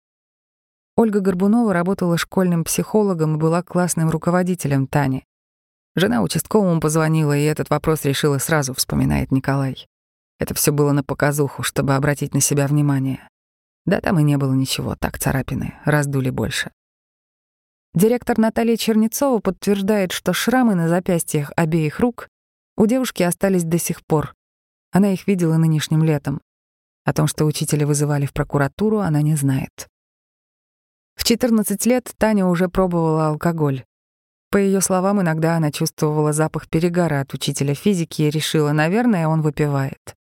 [0.96, 5.24] Ольга Горбунова работала школьным психологом и была классным руководителем Тани.
[5.96, 9.86] Жена участковому позвонила, и этот вопрос решила сразу, вспоминает Николай.
[10.38, 13.28] Это все было на показуху, чтобы обратить на себя внимание.
[13.86, 16.70] Да там и не было ничего, так царапины, раздули больше.
[17.92, 22.28] Директор Наталья Чернецова подтверждает, что шрамы на запястьях обеих рук
[22.76, 24.34] у девушки остались до сих пор.
[24.92, 26.40] Она их видела нынешним летом.
[27.04, 29.88] О том, что учителя вызывали в прокуратуру, она не знает.
[31.16, 33.84] В 14 лет Таня уже пробовала алкоголь.
[34.50, 39.42] По ее словам, иногда она чувствовала запах перегара от учителя физики и решила, наверное, он
[39.42, 40.16] выпивает.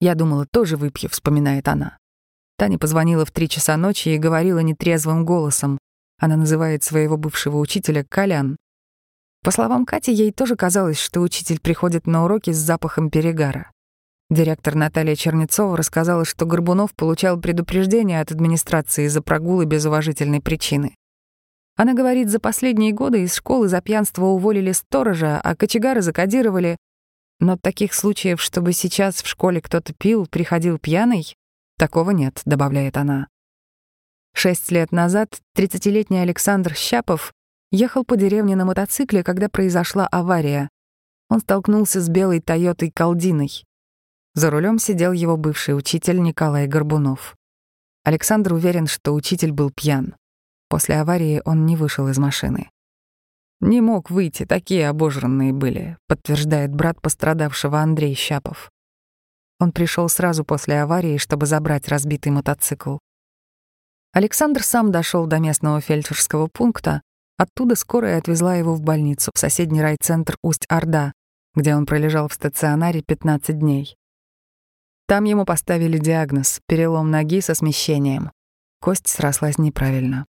[0.00, 1.98] «Я думала, тоже выпью»,— вспоминает она.
[2.56, 5.78] Таня позвонила в три часа ночи и говорила нетрезвым голосом.
[6.18, 8.56] Она называет своего бывшего учителя Колян.
[9.44, 13.70] По словам Кати, ей тоже казалось, что учитель приходит на уроки с запахом перегара.
[14.30, 20.94] Директор Наталья Чернецова рассказала, что Горбунов получал предупреждение от администрации за прогулы без уважительной причины.
[21.82, 26.76] Она говорит, за последние годы из школы за пьянство уволили сторожа, а кочегары закодировали.
[27.40, 31.34] Но таких случаев, чтобы сейчас в школе кто-то пил, приходил пьяный,
[31.76, 33.26] такого нет, добавляет она.
[34.32, 37.32] Шесть лет назад 30-летний Александр Щапов
[37.72, 40.68] ехал по деревне на мотоцикле, когда произошла авария.
[41.30, 43.64] Он столкнулся с белой «Тойотой» Калдиной.
[44.34, 47.34] За рулем сидел его бывший учитель Николай Горбунов.
[48.04, 50.14] Александр уверен, что учитель был пьян.
[50.72, 52.70] После аварии он не вышел из машины.
[53.60, 58.70] «Не мог выйти, такие обожранные были»,— подтверждает брат пострадавшего Андрей Щапов.
[59.60, 62.96] Он пришел сразу после аварии, чтобы забрать разбитый мотоцикл.
[64.14, 67.02] Александр сам дошел до местного фельдшерского пункта,
[67.36, 71.12] оттуда скорая отвезла его в больницу, в соседний райцентр Усть-Орда,
[71.54, 73.94] где он пролежал в стационаре 15 дней.
[75.06, 78.32] Там ему поставили диагноз— перелом ноги со смещением.
[78.80, 80.24] Кость срослась неправильно.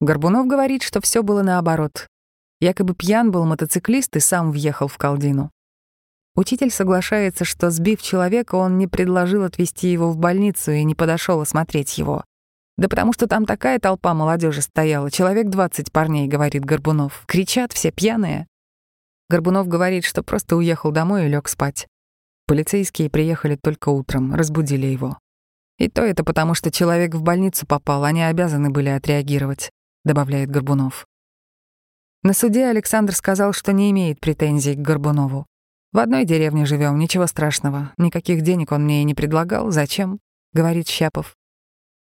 [0.00, 2.06] Горбунов говорит, что все было наоборот.
[2.60, 5.50] Якобы пьян был мотоциклист и сам въехал в колдину.
[6.36, 11.40] Учитель соглашается, что, сбив человека, он не предложил отвезти его в больницу и не подошел
[11.40, 12.22] осмотреть его.
[12.76, 17.24] Да потому что там такая толпа молодежи стояла, человек 20 парней, говорит Горбунов.
[17.26, 18.46] Кричат все пьяные.
[19.28, 21.88] Горбунов говорит, что просто уехал домой и лег спать.
[22.46, 25.18] Полицейские приехали только утром, разбудили его.
[25.76, 29.70] И то это потому, что человек в больницу попал, они обязаны были отреагировать,
[30.08, 31.06] добавляет Горбунов.
[32.24, 35.46] На суде Александр сказал, что не имеет претензий к Горбунову.
[35.92, 37.92] В одной деревне живем, ничего страшного.
[37.96, 39.70] Никаких денег он мне и не предлагал.
[39.70, 40.18] Зачем?
[40.52, 41.36] говорит Щапов.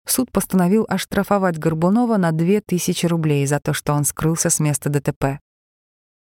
[0.07, 5.41] Суд постановил оштрафовать Горбунова на 2000 рублей за то, что он скрылся с места ДТП.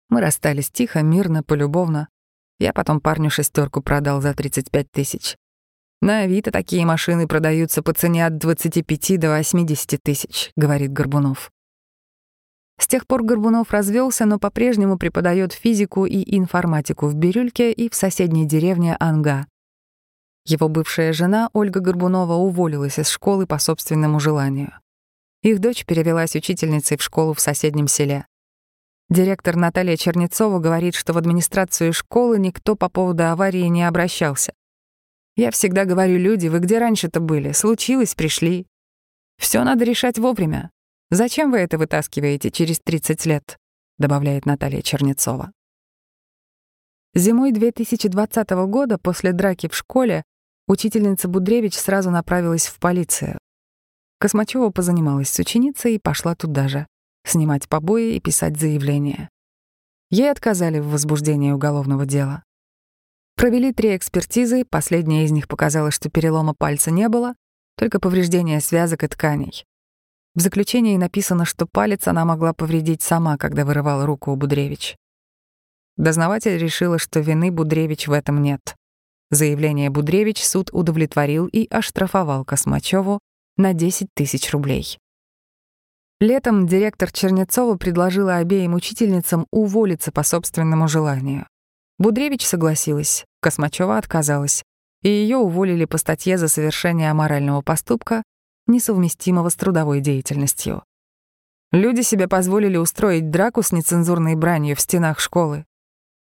[0.10, 2.10] Мы расстались тихо, мирно, полюбовно.
[2.60, 5.38] Я потом парню шестерку продал за 35 тысяч.
[6.02, 11.52] На Авито такие машины продаются по цене от 25 до 80 тысяч, говорит Горбунов.
[12.80, 17.94] С тех пор Горбунов развелся, но по-прежнему преподает физику и информатику в Бирюльке и в
[17.94, 19.46] соседней деревне Анга.
[20.46, 24.74] Его бывшая жена Ольга Горбунова уволилась из школы по собственному желанию.
[25.44, 28.26] Их дочь перевелась учительницей в школу в соседнем селе.
[29.12, 34.54] Директор Наталья Чернецова говорит, что в администрацию школы никто по поводу аварии не обращался.
[35.36, 37.52] Я всегда говорю, люди, вы где раньше-то были?
[37.52, 38.68] Случилось, пришли.
[39.38, 40.72] Все надо решать вовремя.
[41.10, 43.58] Зачем вы это вытаскиваете через 30 лет?
[43.98, 45.52] добавляет Наталья Чернецова.
[47.14, 50.24] Зимой 2020 года, после драки в школе,
[50.68, 53.38] учительница Будревич сразу направилась в полицию.
[54.20, 56.88] Космачева позанималась с ученицей и пошла туда же
[57.26, 59.30] снимать побои и писать заявления.
[60.10, 62.44] Ей отказали в возбуждении уголовного дела.
[63.36, 67.36] Провели три экспертизы, последняя из них показала, что перелома пальца не было,
[67.78, 69.66] только повреждение связок и тканей.
[70.36, 74.96] В заключении написано, что палец она могла повредить сама, когда вырывала руку у Будревич.
[75.98, 78.76] Дознаватель решила, что вины Будревич в этом нет.
[79.30, 83.20] Заявление Будревич суд удовлетворил и оштрафовал Космачеву
[83.58, 84.98] на 10 тысяч рублей.
[86.20, 91.48] Летом директор Чернецова предложила обеим учительницам уволиться по собственному желанию.
[92.02, 94.64] Будревич согласилась, Космачева отказалась,
[95.04, 98.24] и ее уволили по статье за совершение аморального поступка,
[98.66, 100.84] несовместимого с трудовой деятельностью.
[101.72, 105.64] Люди себе позволили устроить драку с нецензурной бранью в стенах школы.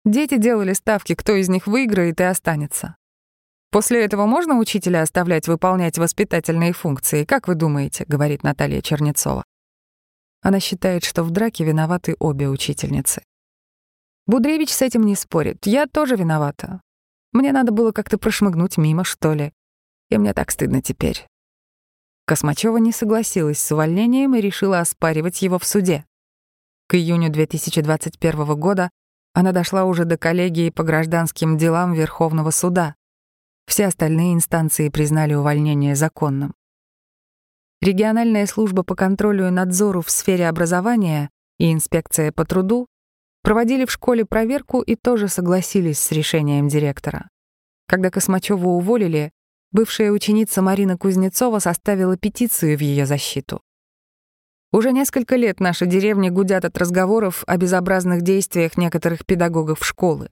[0.04, 2.96] Дети делали ставки, кто из них выиграет и останется.
[3.70, 9.42] После этого можно учителя оставлять выполнять воспитательные функции, как вы думаете, говорит Наталья Чернецова.
[10.42, 13.22] Она считает, что в драке виноваты обе учительницы.
[14.26, 15.66] Будревич с этим не спорит.
[15.66, 16.80] Я тоже виновата.
[17.32, 19.52] Мне надо было как-то прошмыгнуть мимо, что ли.
[20.10, 21.26] И мне так стыдно теперь.
[22.26, 26.06] Космачева не согласилась с увольнением и решила оспаривать его в суде.
[26.86, 28.90] К июню 2021 года
[29.34, 32.94] она дошла уже до коллегии по гражданским делам Верховного суда.
[33.66, 36.54] Все остальные инстанции признали увольнение законным.
[37.82, 42.86] Региональная служба по контролю и надзору в сфере образования и инспекция по труду
[43.44, 47.28] проводили в школе проверку и тоже согласились с решением директора.
[47.86, 49.32] Когда Космачеву уволили,
[49.70, 53.60] бывшая ученица Марина Кузнецова составила петицию в ее защиту.
[54.72, 60.30] Уже несколько лет наши деревни гудят от разговоров о безобразных действиях некоторых педагогов школы.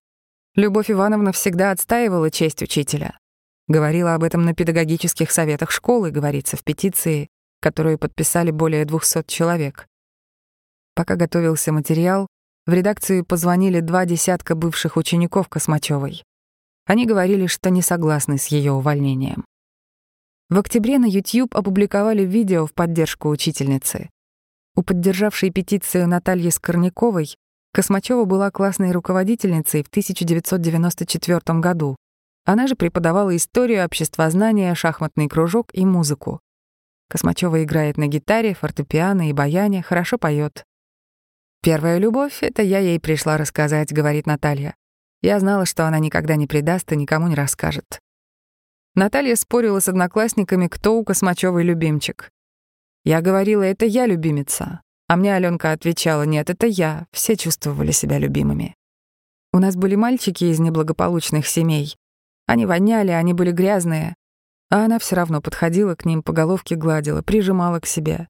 [0.57, 3.18] Любовь Ивановна всегда отстаивала честь учителя.
[3.68, 7.29] Говорила об этом на педагогических советах школы, говорится в петиции,
[7.61, 9.87] которую подписали более 200 человек.
[10.94, 12.27] Пока готовился материал,
[12.66, 16.22] в редакцию позвонили два десятка бывших учеников Космачевой.
[16.87, 19.44] Они говорили, что не согласны с ее увольнением.
[20.48, 24.11] В октябре на YouTube опубликовали видео в поддержку учительницы.
[24.77, 27.35] У поддержавшей петицию Натальи Скорняковой
[27.72, 31.96] Космачева была классной руководительницей в 1994 году.
[32.44, 36.40] Она же преподавала историю, обществознание, шахматный кружок и музыку.
[37.09, 40.64] Космачева играет на гитаре, фортепиано и баяне, хорошо поет.
[41.62, 44.75] «Первая любовь— это я ей пришла рассказать»,— говорит Наталья.
[45.20, 48.01] Я знала, что она никогда не предаст и никому не расскажет.
[48.96, 52.31] Наталья спорила с одноклассниками, кто у Космачевой любимчик.
[53.05, 54.83] Я говорила, это я любимица.
[55.07, 57.07] А мне Аленка отвечала, нет, это я.
[57.12, 58.75] Все чувствовали себя любимыми.
[59.53, 61.96] У нас были мальчики из неблагополучных семей.
[62.46, 64.16] Они воняли, они были грязные.
[64.68, 68.29] А она все равно подходила к ним, по головке гладила, прижимала к себе.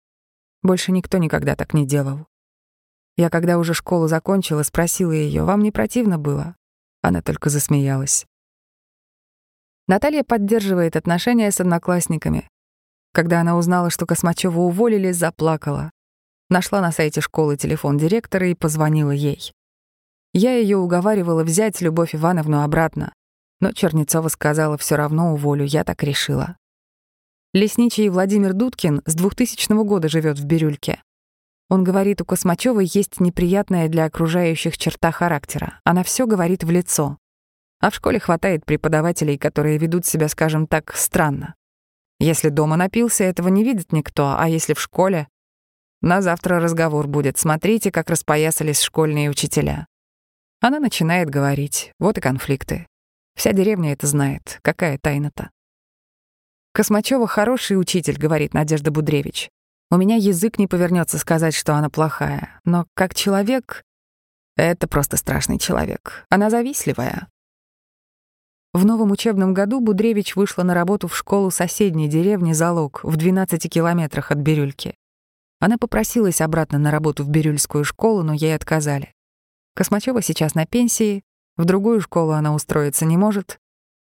[0.63, 2.27] Больше никто никогда так не делал.
[3.17, 6.57] Я, когда уже школу закончила, спросила ее, «Вам не противно было?»
[7.03, 8.27] Она только засмеялась.
[9.89, 12.49] Наталья поддерживает отношения с одноклассниками.
[13.13, 15.91] Когда она узнала, что Космачёва уволили, заплакала.
[16.49, 19.53] Нашла на сайте школы телефон директора и позвонила ей.
[20.33, 23.13] Я ее уговаривала взять Любовь Ивановну обратно.
[23.61, 26.57] Но Чернецова сказала, все равно уволю, я так решила.
[27.53, 31.03] Лесничий Владимир Дудкин с 2000 года живет в Бирюльке.
[31.73, 35.81] Он говорит, у Космачевой есть неприятная для окружающих черта характера.
[35.85, 37.17] Она все говорит в лицо.
[37.81, 41.55] А в школе хватает преподавателей, которые ведут себя, скажем так, странно.
[42.21, 45.29] Если дома напился, этого не видит никто, а если в школе...
[46.03, 47.39] На завтра разговор будет.
[47.39, 49.87] Смотрите, как распоясались школьные учителя.
[50.61, 51.95] Она начинает говорить.
[51.99, 52.87] Вот и конфликты.
[53.35, 54.59] Вся деревня это знает.
[54.61, 55.51] Какая тайна-то?
[56.75, 59.49] Космачева хороший учитель, говорит Надежда Будревич.
[59.93, 62.59] У меня язык не повернется сказать, что она плохая.
[62.65, 63.85] Но как человек...
[64.57, 66.25] Это просто страшный человек.
[66.31, 67.29] Она завистливая.
[68.73, 73.71] В новом учебном году Будревич вышла на работу в школу соседней деревни Залог в 12
[73.71, 74.95] километрах от Бирюльки.
[75.61, 79.13] Она попросилась обратно на работу в Бирюльскую школу, но ей отказали.
[79.75, 81.23] Космачева сейчас на пенсии,
[81.59, 83.59] в другую школу она устроиться не может.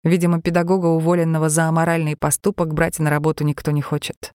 [0.03, 4.33] Видимо, педагога, уволенного за аморальный поступок, брать на работу никто не хочет.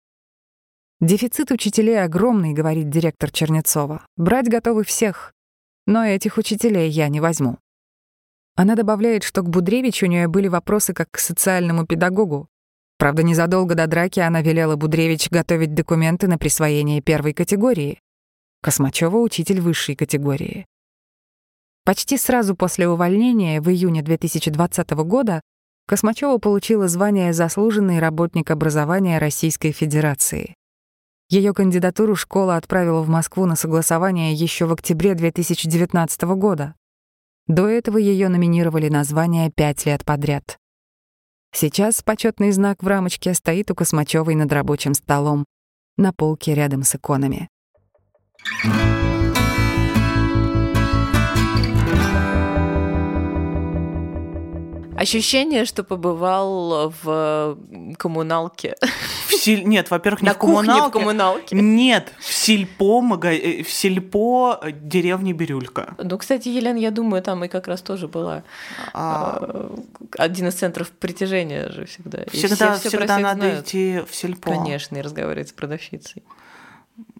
[1.01, 4.07] Дефицит учителей огромный, говорит директор Чернецова.
[4.17, 5.33] Брать готовы всех.
[5.87, 7.59] Но этих учителей я не возьму.
[8.57, 12.49] Она добавляет, что к Будревичу у нее были вопросы как к социальному педагогу.
[12.97, 17.99] Правда, незадолго до драки она велела Будревич готовить документы на присвоение первой категории.
[18.63, 20.67] Космачева— учитель высшей категории.
[21.85, 25.43] Почти сразу после увольнения, в июне 2020 года,
[25.87, 30.55] Космачева получила звание «Заслуженный работник образования Российской Федерации».
[31.29, 36.75] Ее кандидатуру школа отправила в Москву на согласование еще в октябре 2019 года.
[37.47, 40.59] До этого ее номинировали на звание пять лет подряд.
[41.53, 45.45] Сейчас почетный знак в рамочке стоит у Космачевой над рабочим столом
[45.97, 47.49] на полке рядом с иконами.
[55.05, 57.59] Ощущение, что побывал в
[57.99, 58.75] коммуналке.
[59.29, 59.65] В сель...
[59.65, 60.89] Нет, во-первых, не На в коммуналке.
[60.89, 61.57] в коммуналке.
[61.57, 63.29] Нет, в сельпо, мага...
[63.33, 65.95] э, в сельпо э, деревни Бирюлька.
[65.99, 68.43] Ну, кстати, Елена, я думаю, там и как раз тоже была.
[68.95, 69.77] А, э,
[70.19, 72.23] Один из центров притяжения же всегда.
[72.23, 73.67] И всегда все- все всегда надо знают.
[73.67, 74.51] идти в сельпо.
[74.51, 76.23] Конечно, и разговаривать с продавщицей.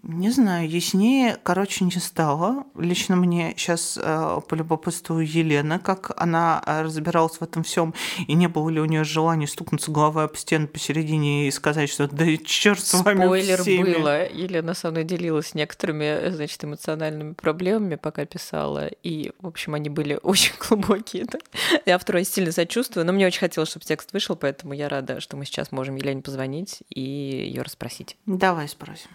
[0.07, 2.65] Не знаю, яснее, короче, не стало.
[2.77, 7.95] Лично мне сейчас э, полюбопытствую Елены, как она э, разбиралась в этом всем,
[8.27, 12.07] и не было ли у нее желания стукнуться головой об стену посередине и сказать, что
[12.07, 13.95] да черт с вами Спойлер всеми».
[13.95, 14.31] было.
[14.31, 18.85] Елена со мной делилась некоторыми, значит, эмоциональными проблемами, пока писала.
[19.01, 21.25] И, в общем, они были очень глубокие.
[21.25, 21.39] да.
[21.87, 25.35] Я второй сильно сочувствую, но мне очень хотелось, чтобы текст вышел, поэтому я рада, что
[25.35, 28.17] мы сейчас можем Елене позвонить и ее расспросить.
[28.27, 29.09] Давай спросим.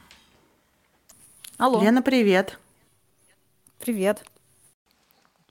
[1.61, 2.59] Алло, Лена, привет.
[3.81, 4.25] привет.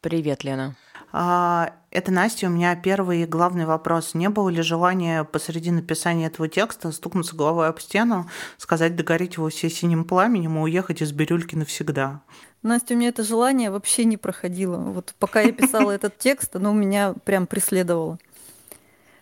[0.02, 0.76] Привет, Лена.
[1.12, 2.48] А, Это Настя.
[2.48, 4.16] У меня первый и главный вопрос.
[4.16, 9.50] Не было ли желания посреди написания этого текста стукнуться головой об стену, сказать «догореть его
[9.50, 12.22] все синим пламенем» и уехать из Бирюльки навсегда?
[12.64, 14.78] Настя, у меня это желание вообще не проходило.
[14.78, 18.18] Вот пока я писала этот текст, оно меня прям преследовало.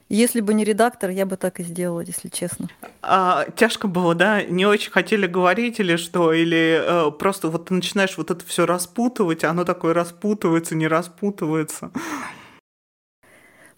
[0.10, 2.70] Если бы не редактор, я бы так и сделала, если честно.
[3.02, 4.42] А, тяжко было, да?
[4.44, 6.32] Не очень хотели говорить или что?
[6.32, 10.88] Или э, просто вот ты начинаешь вот это все распутывать, а оно такое распутывается, не
[10.88, 11.92] распутывается.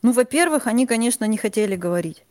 [0.04, 2.24] Ну, во-первых, они, конечно, не хотели говорить.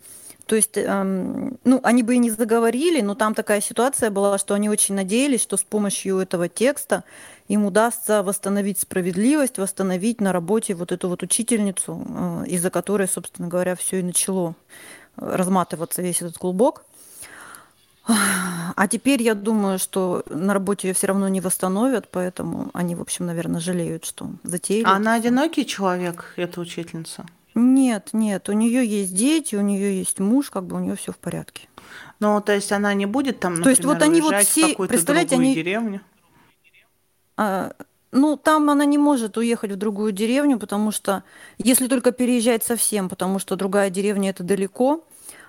[0.46, 4.54] То есть, эм, ну, они бы и не заговорили, но там такая ситуация была, что
[4.54, 7.04] они очень надеялись, что с помощью этого текста
[7.48, 13.48] им удастся восстановить справедливость, восстановить на работе вот эту вот учительницу, э, из-за которой, собственно
[13.48, 14.54] говоря, все и начало
[15.16, 16.84] э, разматываться весь этот клубок.
[18.76, 23.02] А теперь я думаю, что на работе ее все равно не восстановят, поэтому они, в
[23.02, 24.84] общем, наверное, жалеют, что затеяли.
[24.84, 27.26] А она одинокий человек, эта учительница?
[27.54, 31.12] Нет, нет, у нее есть дети, у нее есть муж, как бы у нее все
[31.12, 31.68] в порядке.
[32.20, 35.34] Ну, то есть она не будет там, То есть например, вот они вот все- представляете,
[35.34, 36.00] они- деревню?
[37.38, 37.72] А,
[38.10, 41.22] ну, там она не может уехать в другую деревню, потому что,
[41.56, 45.04] если только переезжать совсем, потому что другая деревня это далеко,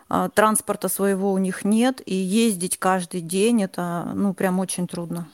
[0.08, 5.28] а, транспорта своего у них нет, и ездить каждый день это, ну, прям очень трудно.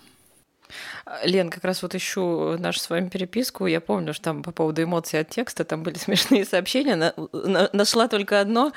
[1.24, 3.68] Лен, как раз вот ищу нашу с вами переписку.
[3.68, 6.96] Я помню, что там по поводу эмоций от текста там были смешные сообщения.
[6.96, 8.72] На- на- нашла только одно,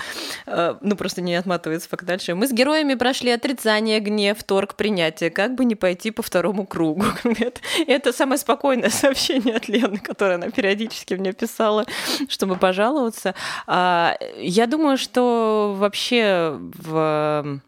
[0.47, 2.35] э, ну просто не отматывается пока дальше.
[2.35, 5.31] Мы с героями прошли отрицание, гнев, торг, принятие.
[5.31, 7.05] Как бы не пойти по второму кругу.
[7.25, 11.85] Это, это самое спокойное сообщение от Лены, которое она периодически мне писала,
[12.29, 13.35] чтобы пожаловаться.
[13.67, 17.61] А, Я думаю, что вообще в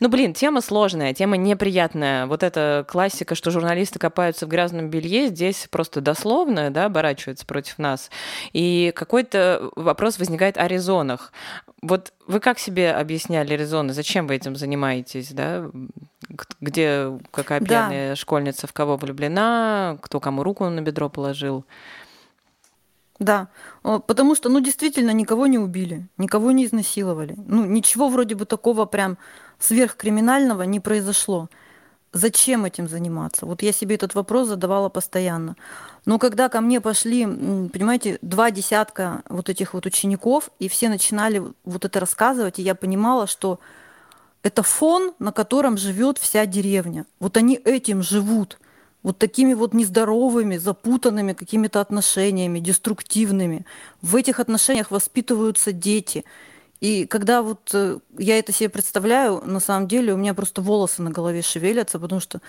[0.00, 2.26] ну, блин, тема сложная, тема неприятная.
[2.26, 7.78] Вот эта классика, что журналисты копаются в грязном белье, здесь просто дословно, да, оборачивается против
[7.78, 8.10] нас.
[8.52, 11.32] И какой-то вопрос возникает о резонах.
[11.82, 13.92] Вот вы как себе объясняли резоны?
[13.92, 15.70] Зачем вы этим занимаетесь, да?
[16.60, 17.66] Где какая Да.
[17.66, 21.64] пьяная школьница в кого влюблена, кто кому руку на бедро положил?
[23.18, 23.48] Да,
[23.82, 27.34] потому что, ну, действительно, никого не убили, никого не изнасиловали.
[27.36, 29.18] Ну, ничего вроде бы такого прям
[29.60, 31.48] сверхкриминального не произошло.
[32.12, 33.46] Зачем этим заниматься?
[33.46, 35.54] Вот я себе этот вопрос задавала постоянно.
[36.06, 41.40] Но когда ко мне пошли, понимаете, два десятка вот этих вот учеников, и все начинали
[41.64, 43.60] вот это рассказывать, и я понимала, что
[44.42, 47.06] это фон, на котором живет вся деревня.
[47.20, 48.58] Вот они этим живут.
[49.02, 53.64] Вот такими вот нездоровыми, запутанными какими-то отношениями, деструктивными.
[54.02, 56.24] В этих отношениях воспитываются дети.
[56.80, 61.02] И когда вот э, я это себе представляю, на самом деле у меня просто волосы
[61.02, 62.40] на голове шевелятся, потому что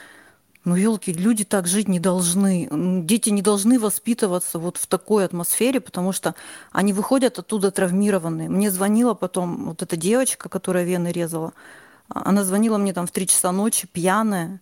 [0.64, 2.70] Ну, елки, люди так жить не должны.
[3.06, 6.36] Дети не должны воспитываться вот в такой атмосфере, потому что
[6.72, 8.48] они выходят оттуда травмированные.
[8.50, 11.54] Мне звонила потом вот эта девочка, которая вены резала.
[12.10, 14.62] Она звонила мне там в три часа ночи, пьяная.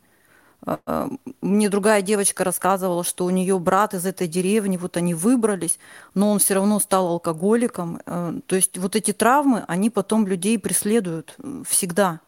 [1.42, 5.80] Мне другая девочка рассказывала, что у нее брат из этой деревни, вот они выбрались,
[6.14, 8.02] но он все равно стал алкоголиком.
[8.06, 11.38] Э, то есть вот эти травмы, они потом людей преследуют
[11.68, 12.20] всегда.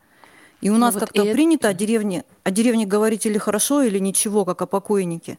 [0.61, 3.82] И у ну нас ну, как-то вот принято о деревне, о деревне говорить или хорошо,
[3.82, 5.38] или ничего, как о покойнике.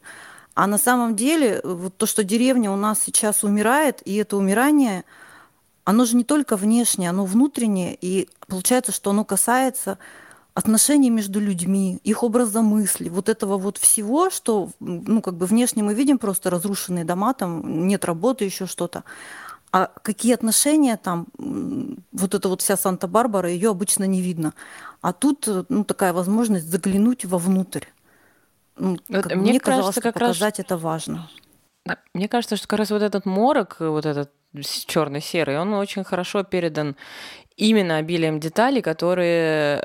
[0.54, 5.04] А на самом деле вот то, что деревня у нас сейчас умирает, и это умирание,
[5.84, 9.98] оно же не только внешнее, оно внутреннее, и получается, что оно касается
[10.54, 15.82] отношений между людьми, их образа мысли, вот этого вот всего, что, ну, как бы внешне
[15.82, 19.04] мы видим просто разрушенные дома, там нет работы, еще что-то.
[19.72, 21.26] А какие отношения там,
[22.12, 24.52] вот эта вот вся Санта-Барбара, ее обычно не видно.
[25.00, 27.86] А тут ну, такая возможность заглянуть вовнутрь.
[28.76, 30.64] Ну, вот как, мне, мне кажется, казалось, как показать раз...
[30.66, 31.30] это важно.
[32.12, 34.30] Мне кажется, что как раз вот этот морок, вот этот
[34.60, 36.96] черный-серый, он очень хорошо передан
[37.62, 39.82] именно обилием деталей, которые э,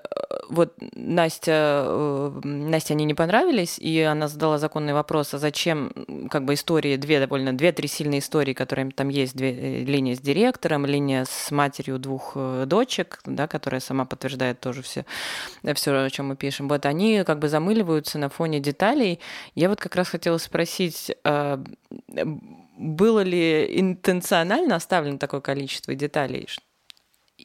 [0.49, 5.91] вот Настя, э, Настя они не понравились, и она задала законный вопрос, а зачем
[6.31, 10.19] как бы истории, две довольно, две-три сильные истории, которые там есть, две, э, линия с
[10.19, 15.05] директором, линия с матерью двух дочек, да, которая сама подтверждает тоже все,
[15.75, 16.67] все, о чем мы пишем.
[16.69, 19.19] Вот они как бы замыливаются на фоне деталей.
[19.53, 21.11] Я вот как раз хотела спросить,
[22.77, 26.47] было ли интенционально оставлено такое количество деталей,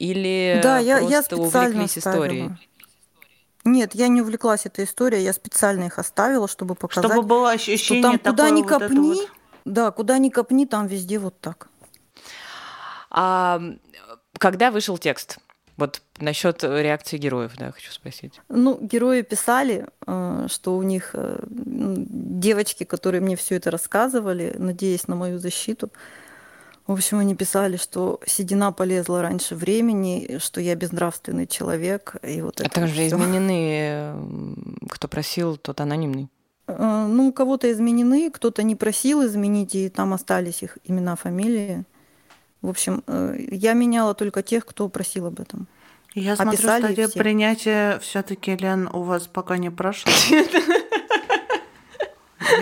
[0.02, 2.50] или да, я, я специально увлеклись историей?
[3.64, 7.08] Нет, я не увлеклась этой историей, я специально их оставила, чтобы показать.
[7.08, 9.30] Чтобы было ощущение что там такое куда ни вот копни, вот...
[9.64, 11.68] да, куда ни копни, там везде вот так.
[13.10, 13.62] А
[14.38, 15.38] когда вышел текст?
[15.76, 18.40] Вот насчет реакции героев, да, хочу спросить.
[18.48, 25.06] Ну, герои писали, э, что у них э, девочки, которые мне все это рассказывали, надеясь
[25.06, 25.90] на мою защиту,
[26.86, 32.16] в общем, они писали, что седина полезла раньше времени, что я безнравственный человек.
[32.22, 34.14] И вот а это также изменены,
[34.88, 36.28] кто просил, тот анонимный.
[36.66, 41.84] Э, ну, у кого-то изменены, кто-то не просил изменить, и там остались их имена, фамилии.
[42.62, 45.68] В общем, э, я меняла только тех, кто просил об этом.
[46.14, 50.12] Я смотрю, стадия принятия все-таки, Лен, у вас пока не прошло.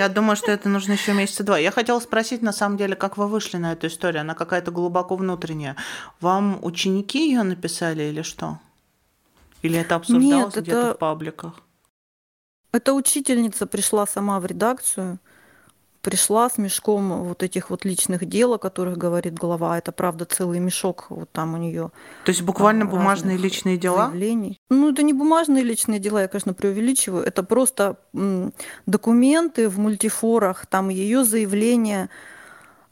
[0.01, 1.59] Я думаю, что это нужно еще месяца два.
[1.59, 4.23] Я хотела спросить, на самом деле, как вы вышли на эту историю?
[4.23, 5.77] Она какая-то глубоко внутренняя.
[6.23, 8.59] Вам ученики ее написали или что?
[9.61, 10.95] Или это обсуждалось где-то это...
[10.95, 11.61] в пабликах?
[12.73, 15.19] Эта учительница пришла сама в редакцию–
[16.03, 19.79] пришла с мешком вот этих вот личных дел, о которых говорит глава.
[19.79, 21.91] Это, правда, целый мешок вот там у нее.
[22.25, 24.07] То есть буквально бумажные личные дела?
[24.07, 24.59] Заявлений.
[24.71, 27.25] Ну, это не бумажные личные дела, я, конечно, преувеличиваю.
[27.25, 27.97] Это просто
[28.87, 32.40] документы в мультифорах, там ее заявление а,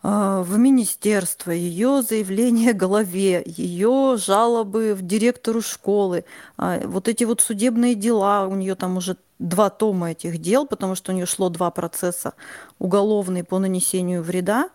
[0.09, 6.25] в министерство, ее заявление голове, ее жалобы в директору школы,
[6.57, 10.95] а, вот эти вот судебные дела, у нее там уже два тома этих дел, потому
[10.95, 12.35] что у нее шло два процесса.
[12.79, 14.71] Уголовный по нанесению вреда,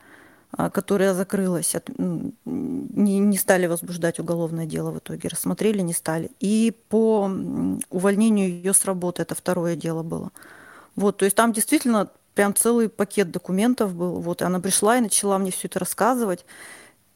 [0.52, 6.30] а, которая закрылась, не, не стали возбуждать уголовное дело в итоге, рассмотрели, не стали.
[6.40, 7.30] И по
[7.90, 10.32] увольнению ее с работы, это второе дело было.
[10.96, 14.20] Вот, то есть там действительно прям целый пакет документов был.
[14.20, 16.46] Вот, и она пришла и начала мне все это рассказывать.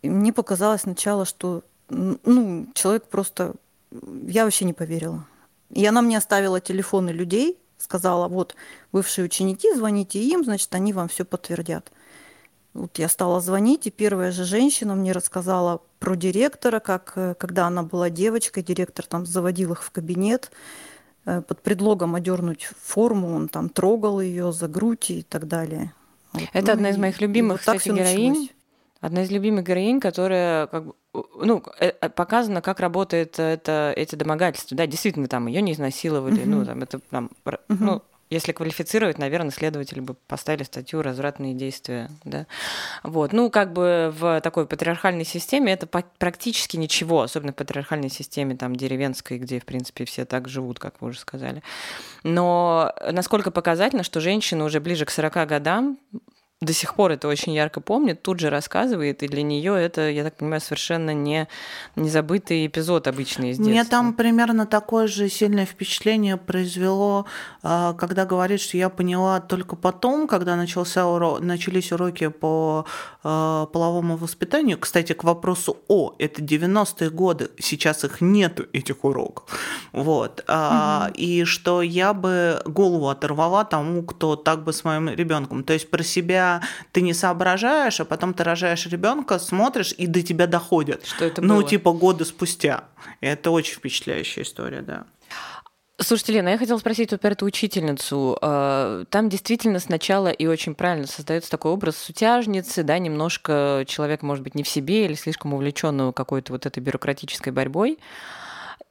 [0.02, 3.56] И мне показалось сначала, что ну, человек просто...
[3.92, 5.26] Я вообще не поверила.
[5.70, 8.56] И она мне оставила телефоны людей, сказала, вот,
[8.92, 11.92] бывшие ученики, звоните им, значит, они вам все подтвердят.
[12.74, 17.66] Вот я стала звонить, и первая же женщина мне рассказала про директора, как э, когда
[17.66, 20.52] она была девочкой, директор там заводил их в кабинет,
[21.42, 25.94] под предлогом одернуть форму, он там трогал ее за грудь и так далее.
[26.34, 26.44] Вот.
[26.54, 28.30] Это ну, одна из моих любимых, вот кстати, героинь.
[28.30, 28.50] Началось.
[29.00, 34.16] Одна из любимых героинь, которая как бы ну, э, э, показано, как работает это, эти
[34.16, 34.78] домогательства.
[34.78, 36.46] Да, действительно, там ее не изнасиловали, uh-huh.
[36.46, 37.60] ну, там это там, uh-huh.
[37.68, 42.10] ну, если квалифицировать, наверное, следователи бы поставили статью «развратные действия».
[42.26, 42.46] Да?
[43.04, 43.34] Вот.
[43.34, 48.76] Ну, как бы в такой патриархальной системе это практически ничего, особенно в патриархальной системе там,
[48.76, 51.64] деревенской, где, в принципе, все так живут, как вы уже сказали.
[52.24, 55.98] Но насколько показательно, что женщины уже ближе к 40 годам
[56.60, 60.24] до сих пор это очень ярко помнит, тут же рассказывает, и для нее это, я
[60.24, 61.48] так понимаю, совершенно не
[61.96, 63.72] незабытый эпизод обычный из детства.
[63.72, 67.28] Мне там примерно такое же сильное впечатление произвело,
[67.62, 71.38] а, когда говорит, что я поняла только потом, когда начался уро...
[71.38, 72.88] начались уроки по
[73.24, 74.80] а, половому воспитанию.
[74.80, 79.48] Кстати, к вопросу о, это 90-е годы, сейчас их нету, этих уроков.
[79.92, 80.44] Вот.
[80.50, 81.14] Угу.
[81.14, 85.64] И что я бы голову оторвала тому, кто так бы с моим ребенком.
[85.64, 86.47] То есть про себя
[86.92, 91.06] ты не соображаешь, а потом ты рожаешь ребенка, смотришь, и до тебя доходит.
[91.06, 91.62] Что это ну, было?
[91.62, 92.86] Ну, типа года спустя.
[93.22, 95.06] И это очень впечатляющая история, да.
[96.00, 98.38] Слушайте, Лена, я хотела спросить про эту учительницу.
[98.40, 104.44] А, там действительно сначала и очень правильно создается такой образ сутяжницы, да, немножко человек, может
[104.44, 107.98] быть, не в себе или слишком увлеченного какой-то вот этой бюрократической борьбой.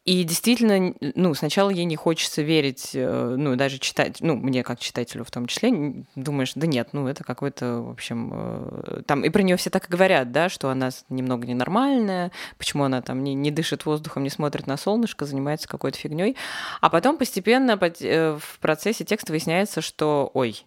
[0.07, 4.78] И действительно, ну, сначала ей не хочется верить, э, ну, даже читать, ну, мне как
[4.78, 9.30] читателю в том числе, думаешь, да нет, ну, это какой-то, в общем, э, там, и
[9.30, 13.34] про нее все так и говорят, да, что она немного ненормальная, почему она там не,
[13.34, 16.36] не дышит воздухом, не смотрит на солнышко, занимается какой-то фигней.
[16.80, 20.64] А потом постепенно э, в процессе текста выясняется, что, ой,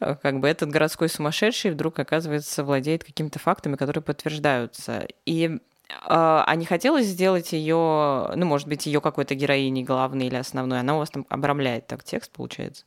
[0.00, 5.06] как бы этот городской сумасшедший вдруг, оказывается, владеет какими-то фактами, которые подтверждаются.
[5.26, 5.58] И
[6.02, 10.80] а, а не хотелось сделать ее, ну, может быть, ее какой-то героиней главной или основной.
[10.80, 12.84] Она у вас там обрамляет так текст, получается.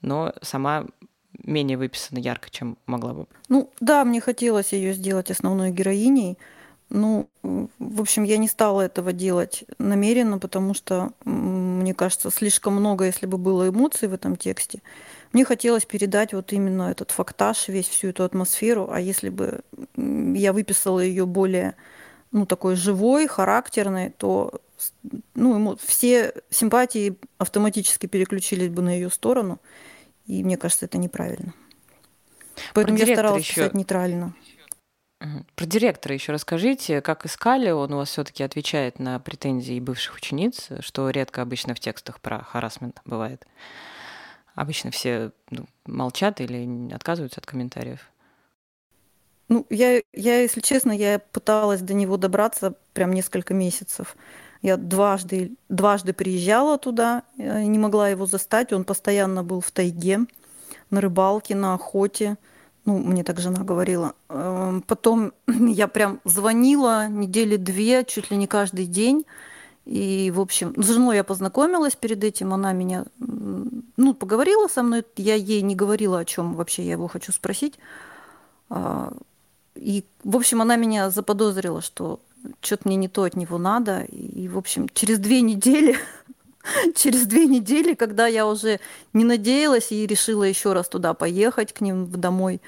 [0.00, 0.86] Но сама
[1.44, 3.26] менее выписана ярко, чем могла бы.
[3.48, 6.38] Ну, да, мне хотелось ее сделать основной героиней.
[6.88, 13.04] Ну, в общем, я не стала этого делать намеренно, потому что, мне кажется, слишком много,
[13.04, 14.82] если бы было эмоций в этом тексте.
[15.32, 19.60] Мне хотелось передать вот именно этот фактаж, весь всю эту атмосферу, а если бы
[19.96, 21.76] я выписала ее более
[22.32, 24.60] ну, такой живой, характерный, то
[25.34, 29.58] ну, ему все симпатии автоматически переключились бы на ее сторону.
[30.26, 31.54] И мне кажется, это неправильно.
[32.74, 33.54] Поэтому я старалась еще...
[33.54, 34.34] писать нейтрально.
[35.54, 40.68] Про директора еще расскажите, как искали, он у вас все-таки отвечает на претензии бывших учениц,
[40.80, 43.46] что редко обычно в текстах про харасмент бывает.
[44.54, 48.10] Обычно все ну, молчат или отказываются от комментариев.
[49.50, 54.16] Ну, я, я, если честно, я пыталась до него добраться прям несколько месяцев.
[54.62, 58.72] Я дважды, дважды приезжала туда, э, не могла его застать.
[58.72, 60.20] Он постоянно был в тайге,
[60.90, 62.36] на рыбалке, на охоте.
[62.84, 64.14] Ну, мне так жена говорила.
[64.28, 69.26] Эм, потом я прям звонила недели две, чуть ли не каждый день.
[69.84, 75.04] И, в общем, с женой я познакомилась перед этим, она меня, ну, поговорила со мной,
[75.16, 77.78] я ей не говорила, о чем вообще я его хочу спросить.
[79.74, 82.20] И, в общем, она меня заподозрила, что
[82.60, 84.02] что-то мне не то от него надо.
[84.02, 85.98] И, в общем, через две недели,
[86.94, 88.80] через две недели, когда я уже
[89.12, 92.60] не надеялась и решила еще раз туда поехать к ним домой,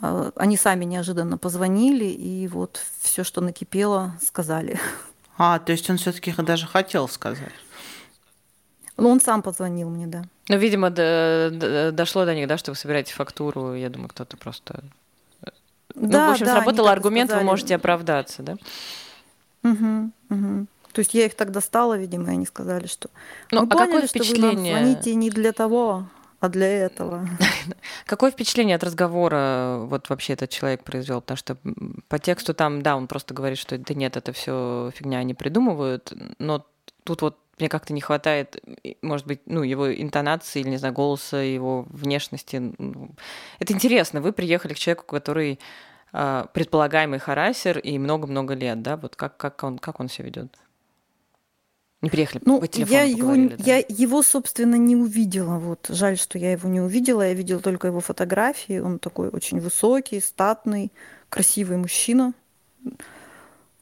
[0.00, 4.78] а, они сами неожиданно позвонили, и вот все, что накипело, сказали.
[5.38, 7.52] А, то есть он все-таки даже хотел сказать.
[8.96, 10.24] Ну, он сам позвонил мне, да.
[10.48, 13.74] Ну, видимо, дошло до них, да, что вы собираете фактуру.
[13.74, 14.82] Я думаю, кто-то просто
[15.96, 17.44] да, ну, в общем, да, сработал аргумент, сказали.
[17.44, 18.56] вы можете оправдаться, да?
[19.64, 20.66] Угу, угу.
[20.92, 23.10] То есть я их так достала, видимо, и они сказали, что
[23.50, 24.50] ну, мы а поняли, какое впечатление...
[24.50, 26.06] что вы нам звоните не для того,
[26.40, 27.26] а для этого.
[28.06, 31.20] Какое впечатление от разговора вот вообще этот человек произвел?
[31.22, 31.56] Потому что
[32.08, 36.12] по тексту там, да, он просто говорит, что да нет, это все фигня, они придумывают,
[36.38, 36.66] но
[37.04, 38.62] тут вот мне как-то не хватает,
[39.02, 42.74] может быть, ну, его интонации или, не знаю, голоса, его внешности.
[43.58, 44.20] Это интересно.
[44.20, 45.58] Вы приехали к человеку, который
[46.12, 48.96] э, предполагаемый харасер и много-много лет, да?
[48.96, 50.58] Вот как, как он, как он себя ведет?
[52.02, 53.56] Не приехали, ну, по я его, да?
[53.58, 55.58] я его, собственно, не увидела.
[55.58, 57.22] Вот жаль, что я его не увидела.
[57.22, 58.78] Я видела только его фотографии.
[58.78, 60.92] Он такой очень высокий, статный,
[61.30, 62.34] красивый мужчина.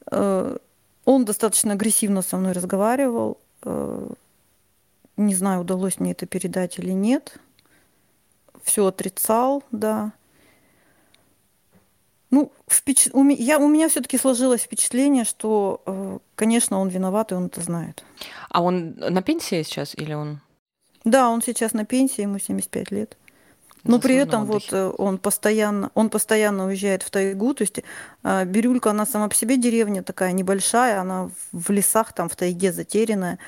[0.09, 0.57] Э,
[1.03, 3.37] он достаточно агрессивно со мной разговаривал.
[3.65, 4.07] Э,
[5.17, 7.37] не знаю, удалось мне это передать или нет.
[8.63, 10.13] Все отрицал, да.
[12.31, 13.09] Ну, впеч...
[13.13, 17.45] у, меня, я, у меня все-таки сложилось впечатление, что, э, конечно, он виноват, и он
[17.45, 18.03] это знает.
[18.49, 20.41] А он на пенсии сейчас или он?
[21.03, 23.17] Да, он сейчас на пенсии, ему 75 лет.
[23.85, 27.53] Но при этом вот э, он постоянно, он постоянно уезжает в тайгу.
[27.53, 27.81] То есть
[28.23, 32.71] э, Бирюлька, она сама по себе деревня такая небольшая, она в лесах, там в тайге
[32.71, 33.39] затерянная.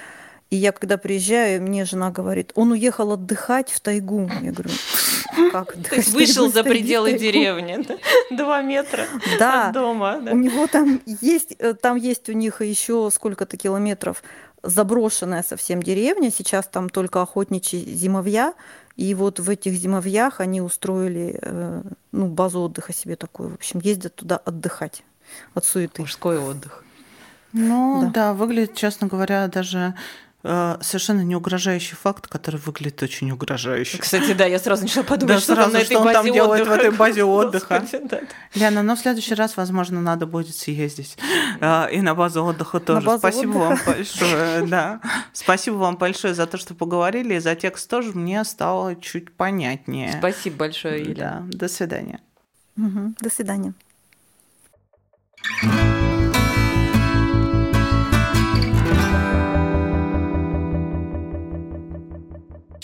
[0.50, 4.30] И я когда приезжаю, мне жена говорит, он уехал отдыхать в тайгу.
[4.42, 4.70] Я говорю,
[5.52, 7.86] как То есть вышел за пределы деревни,
[8.36, 9.06] два метра
[9.40, 10.20] от дома.
[10.32, 14.24] У него там есть, э, там есть у них еще сколько-то километров
[14.64, 18.54] заброшенная совсем деревня, сейчас там только охотничьи зимовья,
[18.96, 23.52] и вот в этих зимовьях они устроили э, ну, базу отдыха себе такую.
[23.52, 25.04] В общем, ездят туда отдыхать
[25.54, 26.02] от суеты.
[26.02, 26.84] Мужской отдых.
[27.54, 29.96] Ну да, да выглядит, честно говоря, даже
[30.44, 33.98] совершенно не угрожающий факт, который выглядит очень угрожающе.
[33.98, 36.72] Кстати, да, я сразу начала подумать, да, что, сразу, там, что он там делает в
[36.72, 37.80] этой базе отдыха.
[37.80, 38.22] Господи, да.
[38.54, 41.18] Лена, но в следующий раз, возможно, надо будет съездить
[41.60, 43.06] э, и на базу отдыха тоже.
[43.06, 43.86] базу Спасибо отдыха.
[43.86, 44.68] вам большое.
[44.68, 45.02] Да.
[45.34, 50.14] Спасибо вам большое за то, что поговорили, и за текст тоже мне стало чуть понятнее.
[50.18, 51.44] Спасибо большое, Юля.
[51.46, 51.58] Да.
[51.58, 52.22] До свидания.
[52.76, 53.16] Мгм.
[53.20, 53.74] До свидания.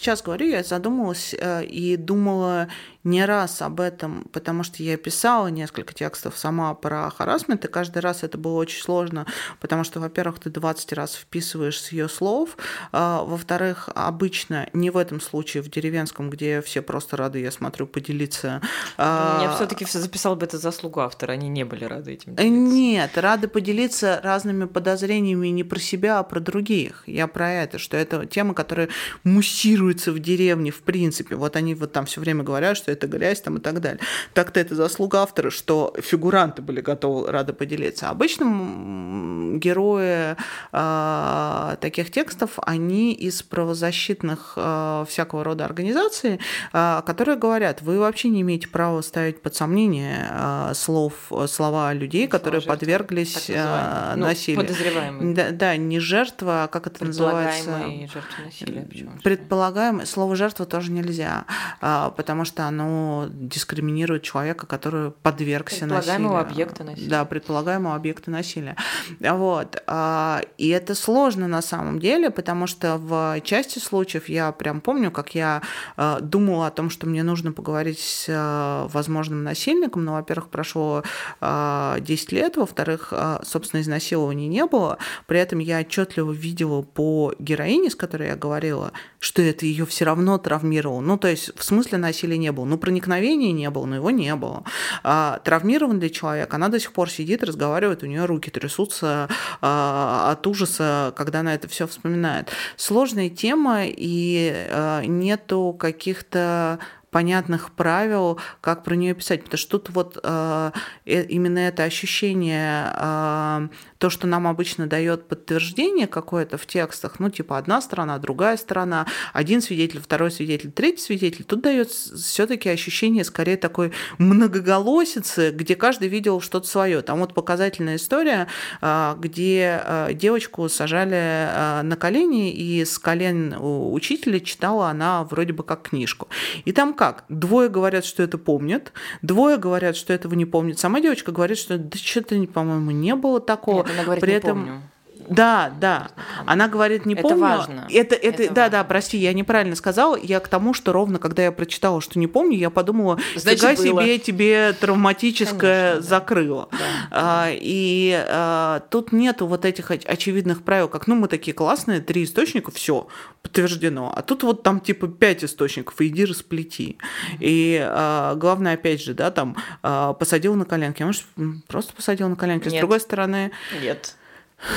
[0.04, 2.68] Сейчас говорю, я задумалась э, и думала
[3.04, 8.00] не раз об этом, потому что я писала несколько текстов сама про харасмент, и каждый
[8.00, 9.26] раз это было очень сложно,
[9.60, 12.58] потому что, во-первых, ты 20 раз вписываешь с ее слов,
[12.92, 17.88] а, во-вторых, обычно не в этом случае, в деревенском, где все просто рады, я смотрю,
[17.88, 18.62] поделиться.
[18.98, 22.34] а, Я все-таки записала бы это заслугу автора, они не были рады этим.
[22.34, 22.50] Э, делиться.
[22.74, 27.04] Нет, рады поделиться разными подозрениями не про себя, а про других.
[27.06, 28.90] Я про это, что это тема, которая
[29.24, 31.36] муссируется в деревне в принципе.
[31.36, 34.00] Вот они вот там все время говорят, что это грязь там и так далее.
[34.34, 38.10] Так-то это заслуга автора, что фигуранты были готовы рады поделиться.
[38.10, 40.36] Обычно герои
[40.72, 46.40] а, таких текстов, они из правозащитных а, всякого рода организаций,
[46.72, 51.14] а, которые говорят, вы вообще не имеете права ставить под сомнение а, слов,
[51.48, 54.62] слова людей, которые жертвы, подверглись а, Ну, насилию.
[54.62, 55.36] подозреваемые.
[55.36, 57.64] Да, да, не жертва, а как это называется?
[57.64, 58.82] Предполагаемые жертвы насилия.
[58.90, 59.12] почему?
[59.24, 61.46] Предполагаемое слово жертва тоже нельзя,
[61.82, 62.83] а, потому что оно
[63.32, 66.38] дискриминирует человека, который подвергся насилию.
[66.38, 67.10] Объекта насилия.
[67.10, 68.76] Да, предполагаемого объекта насилия.
[69.20, 69.82] Вот.
[69.88, 75.12] а, И это сложно на самом деле, потому что в части случаев я прям помню,
[75.12, 75.62] как я
[75.98, 80.06] а, думала о том, что мне нужно поговорить с а, возможным насильником.
[80.06, 81.04] Ну, во-первых, прошло
[81.42, 83.14] а, 10 лет, во-вторых,
[83.44, 84.98] собственно, изнасилования не было.
[85.28, 90.06] При этом я отчетливо видела по героине, с которой я говорила, что это ее все
[90.06, 91.02] равно травмировало.
[91.02, 92.66] Ну, то есть в смысле насилия не было.
[92.74, 94.64] Ну, проникновения не было, но его не было.
[95.04, 96.52] А, травмирован ли человек?
[96.56, 99.30] Она до сих пор сидит, разговаривает, у нее руки трясутся
[99.62, 102.50] а, от ужаса, когда она это все вспоминает.
[102.76, 106.80] Сложная тема, и а, нету каких-то
[107.14, 109.44] понятных правил, как про нее писать.
[109.44, 110.72] Потому что тут вот э,
[111.06, 113.68] э, именно это ощущение, э,
[114.00, 119.06] то, что нам обычно дает подтверждение какое-то в текстах, ну, типа одна сторона, другая сторона,
[119.32, 126.08] один свидетель, второй свидетель, третий свидетель, тут дает все-таки ощущение скорее такой многоголосицы, где каждый
[126.08, 127.02] видел что-то свое.
[127.02, 128.48] Там вот показательная история,
[128.82, 135.24] э, где э, девочку сажали э, на колени, и с колен у учителя читала она
[135.24, 136.28] вроде бы как книжку.
[136.66, 137.26] И там как?
[137.28, 140.80] Двое говорят, что это помнят, двое говорят, что этого не помнят.
[140.80, 143.78] Сама девочка говорит, что да что-то, по-моему, не было такого.
[143.84, 144.82] Нет, она говорит, При этом помню.
[145.30, 146.10] Да, да.
[146.46, 147.40] Она говорит, не Это помню.
[147.40, 147.88] важно.
[147.92, 148.90] Это, это, Это да, да, важно.
[148.90, 150.16] прости, я неправильно сказала.
[150.16, 153.92] Я к тому, что ровно когда я прочитала, что не помню, я подумала, Значит, фига
[153.94, 154.04] было.
[154.04, 156.08] себе тебе травматическое Конечно, да.
[156.08, 156.70] закрыло.
[157.12, 162.00] А, и а, тут нету вот этих оч- очевидных правил, как, ну, мы такие классные,
[162.02, 163.08] три источника, все
[163.42, 164.14] подтверждено.
[164.16, 166.98] А тут вот там типа пять источников, и иди расплети.
[167.40, 171.04] И а, главное, опять же, да, там а, посадил на коленки.
[171.04, 171.24] А может,
[171.68, 172.70] просто посадил на коленки.
[172.70, 172.82] С Нет.
[172.82, 173.52] другой стороны,
[173.82, 174.16] Нет.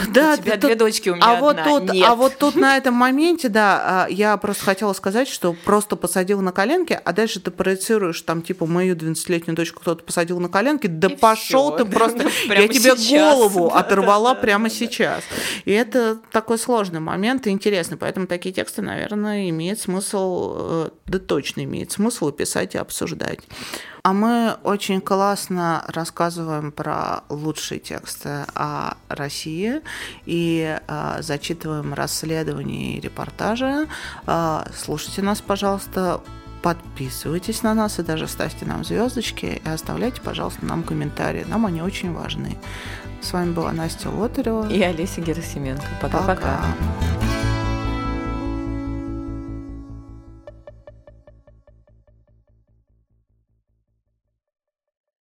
[0.09, 1.65] Да, У тебя тут- две дочки, у меня а вот одна.
[1.65, 2.07] тут, Нет.
[2.09, 6.41] а вот тут на этом моменте, да, а, я просто хотела сказать, что просто посадил
[6.41, 10.87] на коленки, а дальше ты проецируешь там типа мою 12-летнюю дочку кто-то посадил на коленки,
[10.87, 11.85] да И пошел всё.
[11.85, 13.09] ты просто, я тебе сейчас.
[13.11, 14.79] голову Да, оторвала да, да, прямо да, да.
[14.79, 15.25] сейчас.
[15.65, 21.19] И это такой сложный момент и интересный, поэтому такие тексты, наверное, имеет смысл, э, да
[21.19, 23.41] точно имеет смысл писать и обсуждать.
[24.07, 29.81] А мы очень классно рассказываем про лучшие тексты о России
[30.27, 33.89] и э, зачитываем расследования и репортажи.
[34.29, 36.21] Э, слушайте нас, пожалуйста,
[36.63, 41.45] подписывайтесь на нас и даже ставьте нам звездочки и оставляйте, пожалуйста, нам комментарии.
[41.49, 42.57] Нам они очень важны.
[43.21, 44.69] С вами была Настя Лотарева.
[44.69, 45.89] И Олеся Герасименко.
[46.01, 46.61] Пока-пока.
[46.61, 47.26] Пока.